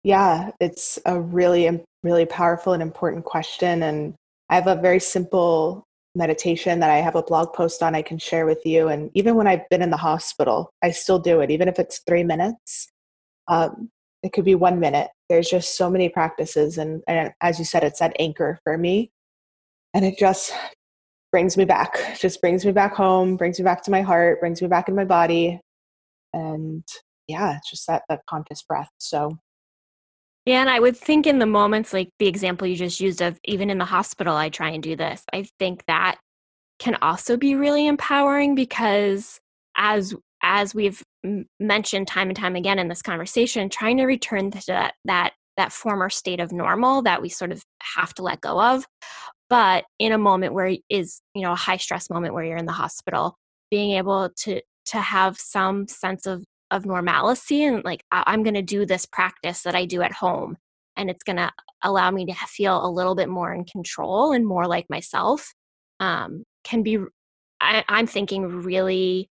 [0.03, 4.13] Yeah it's a really really powerful and important question and
[4.49, 5.83] i have a very simple
[6.15, 9.35] meditation that i have a blog post on i can share with you and even
[9.35, 12.87] when i've been in the hospital i still do it even if it's three minutes
[13.49, 13.89] um,
[14.23, 15.09] it could be one minute.
[15.27, 19.11] There's just so many practices and, and as you said it's that anchor for me
[19.93, 20.51] and it just
[21.31, 24.61] brings me back just brings me back home brings me back to my heart brings
[24.61, 25.59] me back in my body.
[26.33, 26.83] And
[27.27, 29.37] yeah it's just that that conscious breath so.
[30.45, 33.39] Yeah and i would think in the moments like the example you just used of
[33.45, 35.23] even in the hospital i try and do this.
[35.33, 36.19] I think that
[36.79, 39.39] can also be really empowering because
[39.77, 41.03] as as we've
[41.59, 45.73] mentioned time and time again in this conversation trying to return to that that that
[45.73, 47.61] former state of normal that we sort of
[47.95, 48.85] have to let go of
[49.49, 52.65] but in a moment where is you know a high stress moment where you're in
[52.65, 53.37] the hospital
[53.71, 58.61] being able to to have some sense of of normalcy and like i'm going to
[58.61, 60.55] do this practice that i do at home
[60.95, 61.51] and it's going to
[61.83, 65.53] allow me to feel a little bit more in control and more like myself
[65.99, 66.99] um, can be
[67.59, 69.29] I, i'm thinking really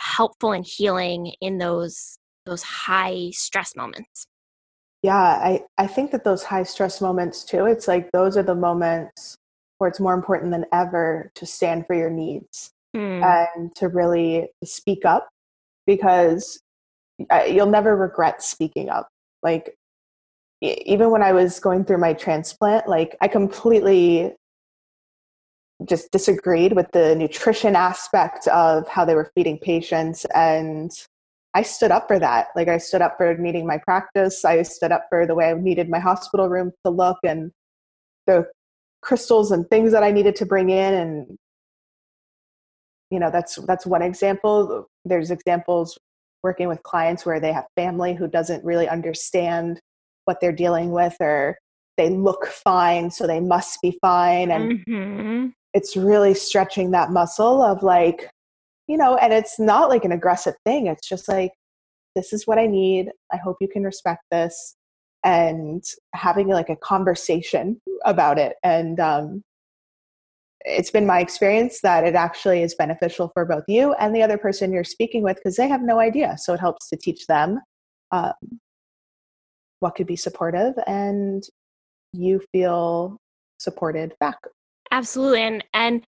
[0.00, 4.26] helpful and healing in those those high stress moments.
[5.02, 8.54] Yeah i i think that those high stress moments too it's like those are the
[8.54, 9.36] moments
[9.84, 13.22] where it's more important than ever to stand for your needs mm.
[13.22, 15.28] and to really speak up
[15.86, 16.58] because
[17.46, 19.08] you'll never regret speaking up.
[19.42, 19.76] Like
[20.62, 24.32] even when i was going through my transplant like i completely
[25.86, 30.90] just disagreed with the nutrition aspect of how they were feeding patients and
[31.52, 32.46] i stood up for that.
[32.56, 34.42] Like i stood up for needing my practice.
[34.42, 37.52] I stood up for the way i needed my hospital room to look and
[38.26, 38.46] the
[39.04, 41.38] crystals and things that i needed to bring in and
[43.14, 44.88] you know that's that's one example.
[45.04, 45.96] There's examples
[46.42, 49.80] working with clients where they have family who doesn't really understand
[50.24, 51.56] what they're dealing with or
[51.96, 55.46] they look fine so they must be fine and mm-hmm.
[55.74, 58.28] it's really stretching that muscle of like
[58.88, 60.88] you know and it's not like an aggressive thing.
[60.88, 61.52] It's just like
[62.16, 63.10] this is what i need.
[63.32, 64.74] I hope you can respect this
[65.24, 65.82] and
[66.14, 69.42] having like a conversation about it and um,
[70.66, 74.38] it's been my experience that it actually is beneficial for both you and the other
[74.38, 77.60] person you're speaking with because they have no idea so it helps to teach them
[78.12, 78.32] um,
[79.80, 81.44] what could be supportive and
[82.12, 83.18] you feel
[83.58, 84.38] supported back
[84.94, 85.40] Absolutely.
[85.40, 86.04] And and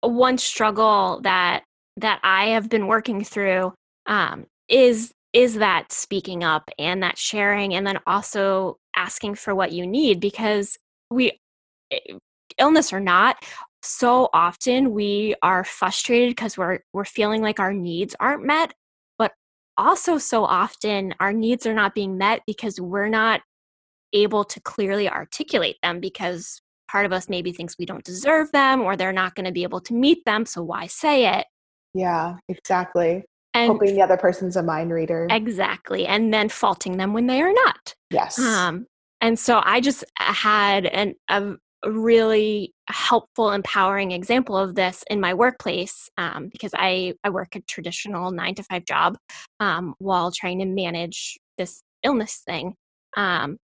[0.00, 1.64] one struggle that
[1.98, 3.74] that I have been working through
[4.06, 9.72] um, is is that speaking up and that sharing and then also asking for what
[9.72, 10.78] you need because
[11.10, 11.32] we
[11.90, 11.98] eh,
[12.56, 13.36] illness or not
[13.82, 18.72] so often we are frustrated because we're we're feeling like our needs aren't met
[19.18, 19.32] but
[19.76, 23.40] also so often our needs are not being met because we're not
[24.12, 28.80] able to clearly articulate them because part of us maybe thinks we don't deserve them
[28.80, 31.44] or they're not going to be able to meet them so why say it?
[31.92, 33.24] Yeah exactly
[33.54, 35.26] and hoping the other person's a mind reader.
[35.30, 37.94] Exactly and then faulting them when they are not.
[38.10, 38.38] Yes.
[38.38, 38.86] Um
[39.20, 41.54] and so i just had an a
[41.86, 47.60] really helpful empowering example of this in my workplace um, because I, I work a
[47.60, 49.18] traditional nine to five job
[49.60, 52.74] um, while trying to manage this illness thing.
[53.16, 53.58] Um,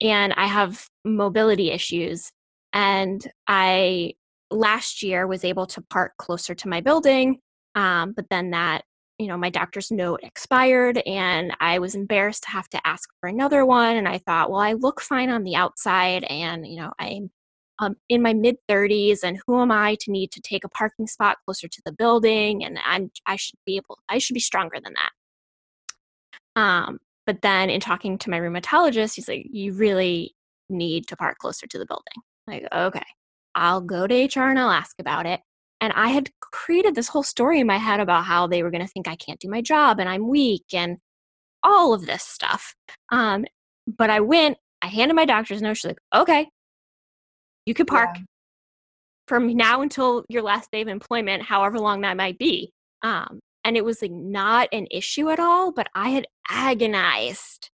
[0.00, 2.30] and i have mobility issues
[2.74, 4.14] and I
[4.50, 7.38] last year was able to park closer to my building.
[7.76, 8.82] Um, but then that,
[9.18, 13.28] you know, my doctor's note expired and I was embarrassed to have to ask for
[13.28, 13.96] another one.
[13.96, 17.30] And I thought, well, I look fine on the outside and, you know, I'm
[17.78, 21.06] um, in my mid 30s and who am I to need to take a parking
[21.06, 22.64] spot closer to the building?
[22.64, 26.60] And I'm, I should be able, I should be stronger than that.
[26.60, 30.34] Um, but then in talking to my rheumatologist, he's like, you really
[30.68, 32.22] need to park closer to the building.
[32.46, 33.06] Like, okay,
[33.54, 35.40] I'll go to HR and I'll ask about it.
[35.84, 38.80] And I had created this whole story in my head about how they were going
[38.80, 40.96] to think I can't do my job and I'm weak and
[41.62, 42.74] all of this stuff.
[43.12, 43.44] Um,
[43.86, 45.76] but I went, I handed my doctor's note.
[45.76, 46.48] She's like, okay,
[47.66, 48.22] you could park yeah.
[49.28, 52.72] from now until your last day of employment, however long that might be.
[53.02, 57.68] Um, and it was like not an issue at all, but I had agonized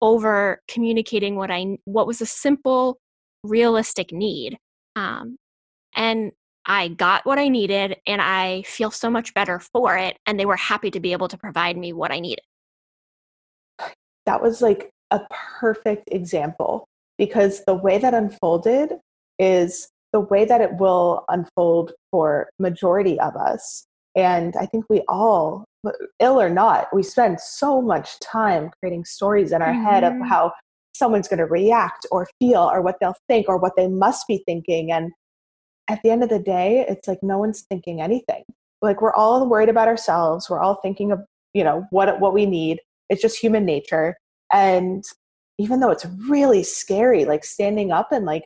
[0.00, 3.00] over communicating what I what was a simple
[3.42, 4.58] realistic need.
[4.94, 5.38] Um,
[5.96, 6.30] and
[6.68, 10.18] I got what I needed and I feel so much better for it.
[10.26, 12.44] And they were happy to be able to provide me what I needed.
[14.26, 15.22] That was like a
[15.58, 18.92] perfect example because the way that unfolded
[19.38, 25.02] is the way that it will unfold for majority of us and i think we
[25.08, 25.64] all
[26.20, 29.84] ill or not we spend so much time creating stories in our mm-hmm.
[29.84, 30.24] head of mm-hmm.
[30.24, 30.52] how
[30.94, 34.42] someone's going to react or feel or what they'll think or what they must be
[34.46, 35.12] thinking and
[35.88, 38.44] at the end of the day it's like no one's thinking anything
[38.82, 41.20] like we're all worried about ourselves we're all thinking of
[41.54, 44.16] you know what what we need it's just human nature
[44.52, 45.04] and
[45.58, 48.44] even though it's really scary like standing up and like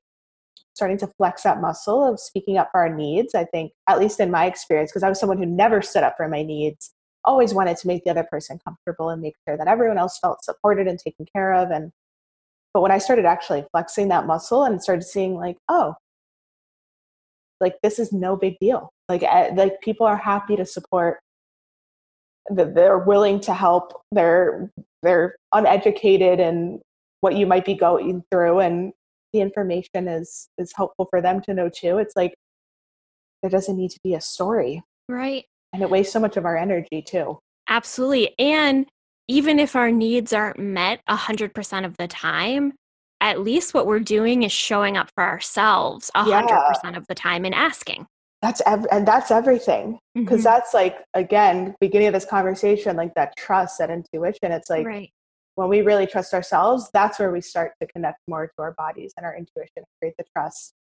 [0.74, 3.34] starting to flex that muscle of speaking up for our needs.
[3.34, 6.14] I think, at least in my experience, because I was someone who never stood up
[6.16, 6.93] for my needs,
[7.24, 10.43] always wanted to make the other person comfortable and make sure that everyone else felt
[10.45, 11.70] supported and taken care of.
[11.70, 11.93] And
[12.74, 15.95] but when I started actually flexing that muscle and started seeing like, oh,
[17.62, 18.90] like this is no big deal.
[19.08, 21.20] Like eh, like people are happy to support.
[22.50, 24.02] That they're willing to help.
[24.10, 24.70] They're
[25.02, 26.80] they're uneducated and
[27.20, 28.92] what you might be going through and
[29.32, 32.34] the information is is helpful for them to know too it's like
[33.42, 36.56] there doesn't need to be a story right and it wastes so much of our
[36.56, 37.38] energy too
[37.68, 38.86] absolutely and
[39.28, 42.72] even if our needs aren't met 100% of the time
[43.23, 46.97] at least what we're doing is showing up for ourselves 100% yeah.
[46.97, 48.07] of the time and asking
[48.43, 50.45] that's ev- and that's everything because mm-hmm.
[50.45, 55.11] that's like again beginning of this conversation like that trust that intuition it's like right
[55.55, 59.12] when we really trust ourselves, that's where we start to connect more to our bodies
[59.16, 60.75] and our intuition, create the trust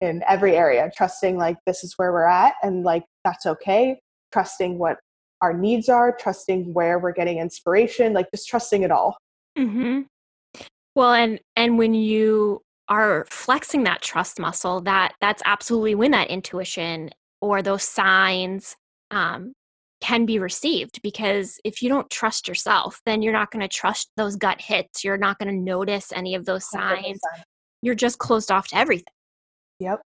[0.00, 4.00] in every area, trusting like this is where we're at and like that's okay,
[4.32, 4.98] trusting what
[5.40, 9.16] our needs are, trusting where we're getting inspiration, like just trusting it all.
[9.58, 10.02] Mm-hmm.
[10.94, 16.28] Well, and and when you are flexing that trust muscle, that that's absolutely when that
[16.28, 18.76] intuition or those signs
[19.10, 19.52] um,
[20.00, 24.10] can be received because if you don't trust yourself then you're not going to trust
[24.18, 27.42] those gut hits you're not going to notice any of those signs 100%.
[27.80, 29.14] you're just closed off to everything.
[29.80, 30.02] Yep.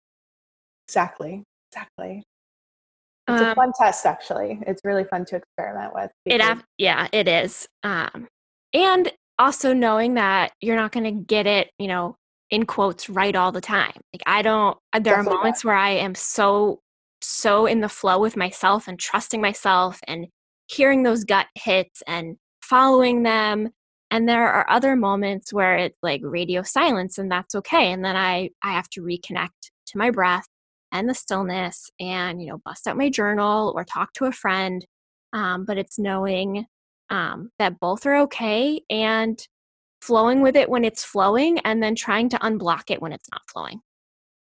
[0.87, 2.23] Exactly exactly.
[3.29, 4.61] It's um, a fun test actually.
[4.67, 6.41] It's really fun to experiment with it
[6.79, 8.29] yeah it is um,
[8.73, 12.17] and also knowing that you're not going to get it you know
[12.51, 14.01] in quotes right all the time.
[14.13, 16.81] Like i don't there Definitely are moments where i am so
[17.21, 20.27] so in the flow with myself and trusting myself and
[20.67, 23.71] hearing those gut hits and following them
[24.11, 28.17] and there are other moments where it's like radio silence and that's okay and then
[28.17, 30.47] i i have to reconnect to my breath
[30.93, 34.87] and the stillness and you know bust out my journal or talk to a friend
[35.33, 36.67] um, but it's knowing
[37.11, 39.47] um, that both are okay and
[40.01, 43.43] flowing with it when it's flowing and then trying to unblock it when it's not
[43.51, 43.81] flowing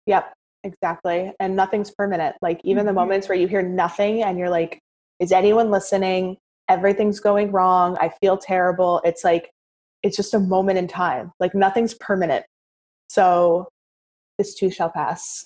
[0.06, 0.34] yep
[0.64, 1.32] Exactly.
[1.40, 2.36] And nothing's permanent.
[2.42, 2.88] Like even mm-hmm.
[2.88, 4.80] the moments where you hear nothing and you're like,
[5.20, 6.38] is anyone listening?
[6.70, 7.98] Everything's going wrong.
[8.00, 9.02] I feel terrible.
[9.04, 9.50] It's like,
[10.04, 11.32] it's just a moment in time.
[11.40, 12.46] Like nothing's permanent.
[13.10, 13.68] So
[14.38, 15.44] this too shall pass.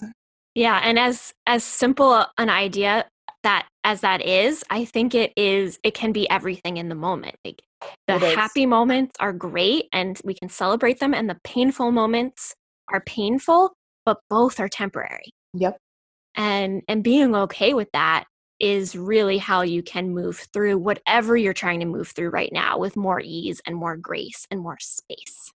[0.54, 0.80] Yeah.
[0.84, 3.06] And as, as simple an idea
[3.46, 7.36] that as that is, I think it is, it can be everything in the moment.
[7.46, 7.62] Like
[8.08, 12.56] the happy moments are great and we can celebrate them and the painful moments
[12.92, 13.74] are painful
[14.06, 15.32] but both are temporary.
[15.54, 15.78] Yep.
[16.36, 18.26] And and being okay with that
[18.60, 22.78] is really how you can move through whatever you're trying to move through right now
[22.78, 25.52] with more ease and more grace and more space.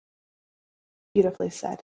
[1.13, 1.79] Beautifully said.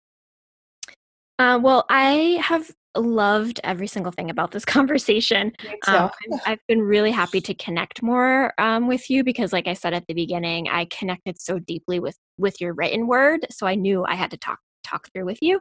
[1.39, 5.53] Uh, well, I have loved every single thing about this conversation.
[5.87, 6.11] Um,
[6.47, 10.07] I've been really happy to connect more um, with you because, like I said at
[10.07, 14.15] the beginning, I connected so deeply with with your written word, so I knew I
[14.15, 15.61] had to talk talk through with you.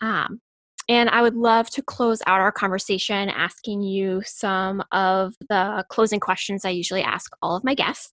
[0.00, 0.40] Um,
[0.88, 6.18] and I would love to close out our conversation asking you some of the closing
[6.18, 8.12] questions I usually ask all of my guests.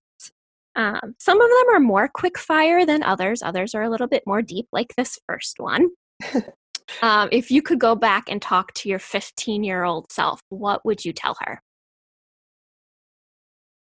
[0.75, 4.23] Um, some of them are more quick fire than others, others are a little bit
[4.27, 5.89] more deep, like this first one.
[7.01, 10.83] um, if you could go back and talk to your 15 year old self, what
[10.85, 11.61] would you tell her?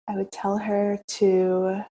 [0.09, 1.85] I would tell her to.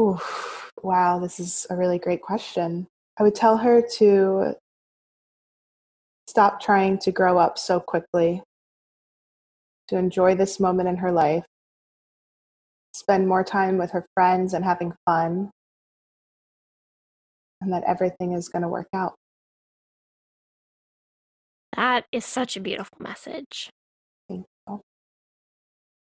[0.00, 0.52] Oof
[0.82, 2.88] Wow, this is a really great question.
[3.18, 4.54] I would tell her to
[6.26, 8.42] stop trying to grow up so quickly,
[9.88, 11.44] to enjoy this moment in her life,
[12.94, 15.50] spend more time with her friends and having fun,
[17.62, 19.14] and that everything is going to work out.
[21.76, 23.70] That is such a beautiful message.
[24.28, 24.80] Thank you.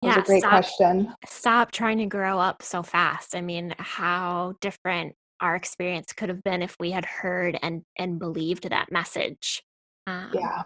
[0.03, 1.15] That yeah, a great stop, question.
[1.27, 3.35] Stop trying to grow up so fast.
[3.35, 8.19] I mean, how different our experience could have been if we had heard and and
[8.19, 9.63] believed that message.
[10.07, 10.63] Um, yeah.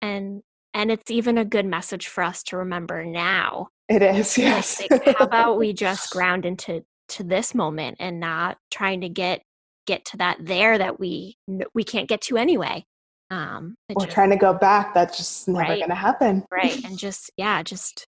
[0.00, 0.42] And
[0.74, 3.68] and it's even a good message for us to remember now.
[3.88, 4.82] It is, yes.
[4.90, 9.42] Like, how about we just ground into to this moment and not trying to get
[9.86, 11.36] get to that there that we
[11.74, 12.84] we can't get to anyway.
[13.30, 14.92] Um, We're just, trying to go back.
[14.92, 16.44] That's just never right, going to happen.
[16.52, 16.84] Right.
[16.84, 18.06] And just, yeah, just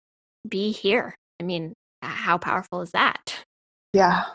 [0.50, 1.16] be here.
[1.40, 3.46] I mean, how powerful is that?
[3.94, 4.26] Yeah.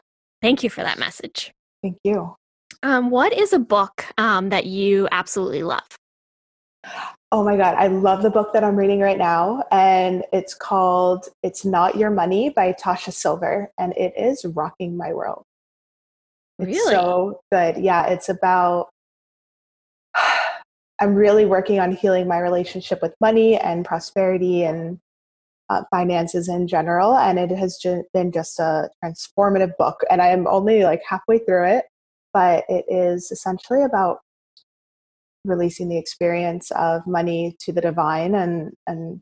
[0.41, 1.53] Thank you for that message.
[1.83, 2.35] Thank you.
[2.83, 5.85] Um, what is a book um, that you absolutely love?
[7.33, 9.65] Oh my God, I love the book that I'm reading right now.
[9.71, 13.71] And it's called It's Not Your Money by Tosha Silver.
[13.79, 15.45] And it is rocking my world.
[16.59, 16.95] It's really?
[16.95, 17.79] so good.
[17.79, 18.89] Yeah, it's about
[21.01, 24.99] I'm really working on healing my relationship with money and prosperity and
[25.71, 27.17] uh, finances in general.
[27.17, 30.01] And it has ju- been just a transformative book.
[30.11, 31.85] And I am only like halfway through it,
[32.33, 34.19] but it is essentially about
[35.45, 38.35] releasing the experience of money to the divine.
[38.35, 39.21] And, and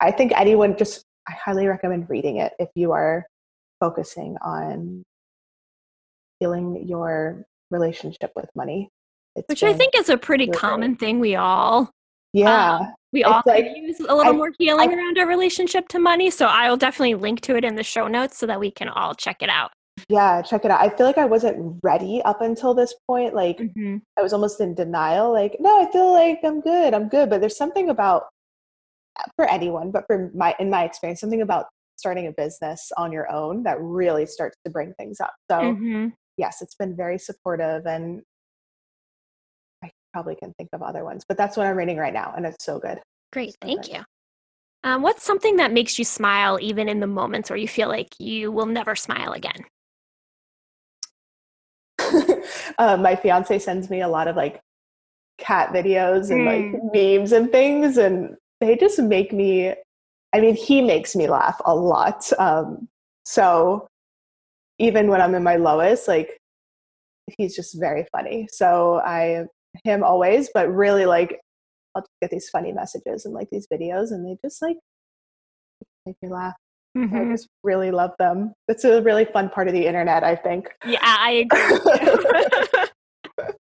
[0.00, 3.26] I think anyone just, I highly recommend reading it if you are
[3.80, 5.02] focusing on
[6.40, 8.88] healing your relationship with money.
[9.36, 11.90] It's Which I think is a pretty common thing we all
[12.32, 15.88] yeah um, we all like, use a little I, more healing I, around our relationship
[15.88, 18.60] to money so i will definitely link to it in the show notes so that
[18.60, 19.70] we can all check it out
[20.08, 23.58] yeah check it out i feel like i wasn't ready up until this point like
[23.58, 23.96] mm-hmm.
[24.18, 27.40] i was almost in denial like no i feel like i'm good i'm good but
[27.40, 28.24] there's something about
[29.36, 33.30] for anyone but for my in my experience something about starting a business on your
[33.30, 36.08] own that really starts to bring things up so mm-hmm.
[36.40, 38.22] Yes it's been very supportive and
[39.84, 42.44] I probably can think of other ones, but that's what I'm reading right now, and
[42.44, 42.98] it's so good.
[43.32, 43.94] Great, so thank good.
[43.94, 44.02] you.
[44.82, 48.08] Um, what's something that makes you smile even in the moments where you feel like
[48.18, 49.64] you will never smile again?
[52.78, 54.60] uh, my fiance sends me a lot of like
[55.38, 56.72] cat videos and mm.
[56.72, 59.74] like memes and things, and they just make me.
[60.32, 62.30] I mean, he makes me laugh a lot.
[62.38, 62.88] Um,
[63.24, 63.88] so
[64.80, 66.40] even when I'm in my lowest, like
[67.36, 68.48] he's just very funny.
[68.50, 69.44] So I
[69.84, 71.38] him always, but really like
[71.94, 74.78] I'll get these funny messages and like these videos and they just like
[76.06, 76.54] make me laugh.
[76.96, 77.16] Mm-hmm.
[77.16, 78.52] I just really love them.
[78.68, 80.68] It's a really fun part of the internet, I think.
[80.84, 81.46] Yeah, I
[83.38, 83.58] agree.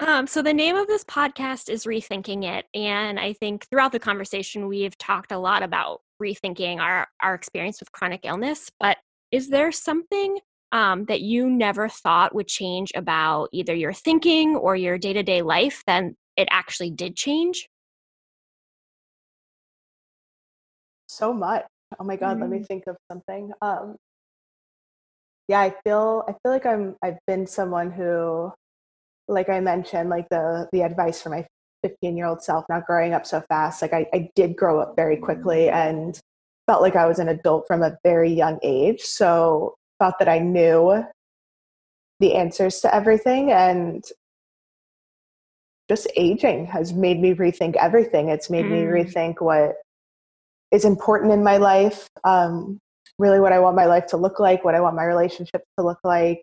[0.06, 2.66] um, so the name of this podcast is Rethinking It.
[2.74, 7.80] And I think throughout the conversation we've talked a lot about rethinking our, our experience
[7.80, 8.70] with chronic illness.
[8.78, 8.98] But
[9.32, 10.38] is there something
[10.72, 15.22] um, that you never thought would change about either your thinking or your day to
[15.22, 17.68] day life, then it actually did change?
[21.08, 21.64] So much.
[21.98, 22.42] Oh my God, mm-hmm.
[22.42, 22.66] let me mm.
[22.66, 23.50] think of something.
[23.60, 23.96] Um,
[25.48, 28.52] yeah, I feel I feel like I'm I've been someone who,
[29.26, 31.44] like I mentioned, like the the advice for my
[31.82, 33.82] 15 year old self, not growing up so fast.
[33.82, 36.18] Like I, I did grow up very quickly and
[36.70, 39.00] felt like I was an adult from a very young age.
[39.00, 41.04] So thought that I knew
[42.20, 44.04] the answers to everything and
[45.88, 48.28] just aging has made me rethink everything.
[48.28, 48.70] It's made mm.
[48.70, 49.74] me rethink what
[50.70, 52.78] is important in my life, um,
[53.18, 55.84] really what I want my life to look like, what I want my relationship to
[55.84, 56.40] look like,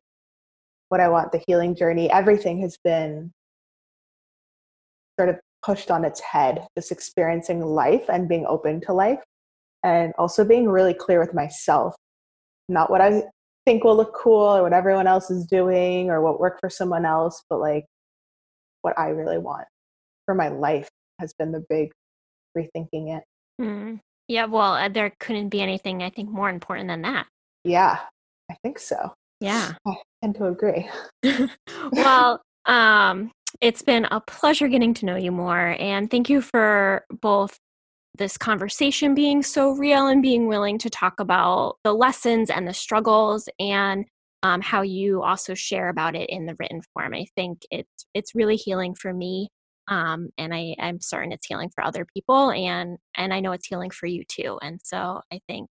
[0.89, 2.11] what I want the healing journey.
[2.11, 3.31] Everything has been
[5.17, 9.21] sort of pushed on its head, just experiencing life and being open to life,
[9.87, 11.95] and also being really clear with myself,
[12.67, 13.23] not what I
[13.65, 17.05] think will look cool or what everyone else is doing or what worked for someone
[17.05, 17.85] else, but like
[18.81, 19.65] what I really want
[20.25, 20.89] for my life
[21.19, 21.91] has been the big
[22.57, 23.23] rethinking it.
[23.61, 23.99] Mm.
[24.27, 27.27] Yeah, well, uh, there couldn't be anything I think more important than that.
[27.63, 27.99] Yeah,
[28.51, 29.13] I think so.
[29.39, 29.71] Yeah.
[29.87, 30.89] I tend to agree.
[31.93, 33.31] well, um,
[33.61, 35.77] it's been a pleasure getting to know you more.
[35.79, 37.57] And thank you for both
[38.17, 42.73] this conversation being so real and being willing to talk about the lessons and the
[42.73, 44.05] struggles and
[44.43, 47.13] um, how you also share about it in the written form.
[47.13, 49.49] I think it's it's really healing for me,
[49.87, 53.67] um, and I, I'm certain it's healing for other people, and and I know it's
[53.67, 54.59] healing for you too.
[54.61, 55.69] And so I think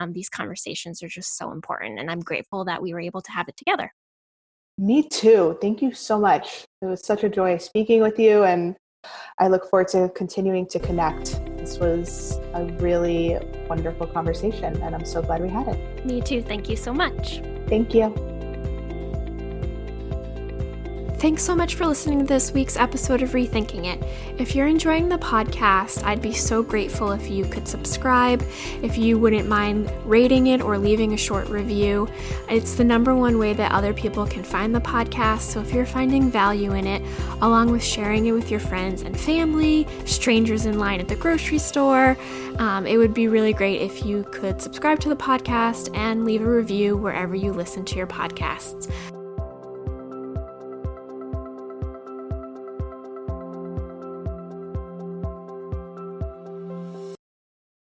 [0.00, 3.32] um, these conversations are just so important, and I'm grateful that we were able to
[3.32, 3.92] have it together.
[4.78, 5.58] Me too.
[5.60, 6.64] Thank you so much.
[6.80, 8.76] It was such a joy speaking with you, and
[9.38, 11.40] I look forward to continuing to connect.
[11.68, 13.36] This was a really
[13.68, 16.06] wonderful conversation, and I'm so glad we had it.
[16.06, 16.40] Me too.
[16.40, 17.42] Thank you so much.
[17.66, 18.37] Thank you.
[21.18, 24.00] Thanks so much for listening to this week's episode of Rethinking It.
[24.40, 28.40] If you're enjoying the podcast, I'd be so grateful if you could subscribe,
[28.82, 32.08] if you wouldn't mind rating it or leaving a short review.
[32.48, 35.40] It's the number one way that other people can find the podcast.
[35.40, 37.02] So if you're finding value in it,
[37.42, 41.58] along with sharing it with your friends and family, strangers in line at the grocery
[41.58, 42.16] store,
[42.58, 46.42] um, it would be really great if you could subscribe to the podcast and leave
[46.42, 48.88] a review wherever you listen to your podcasts.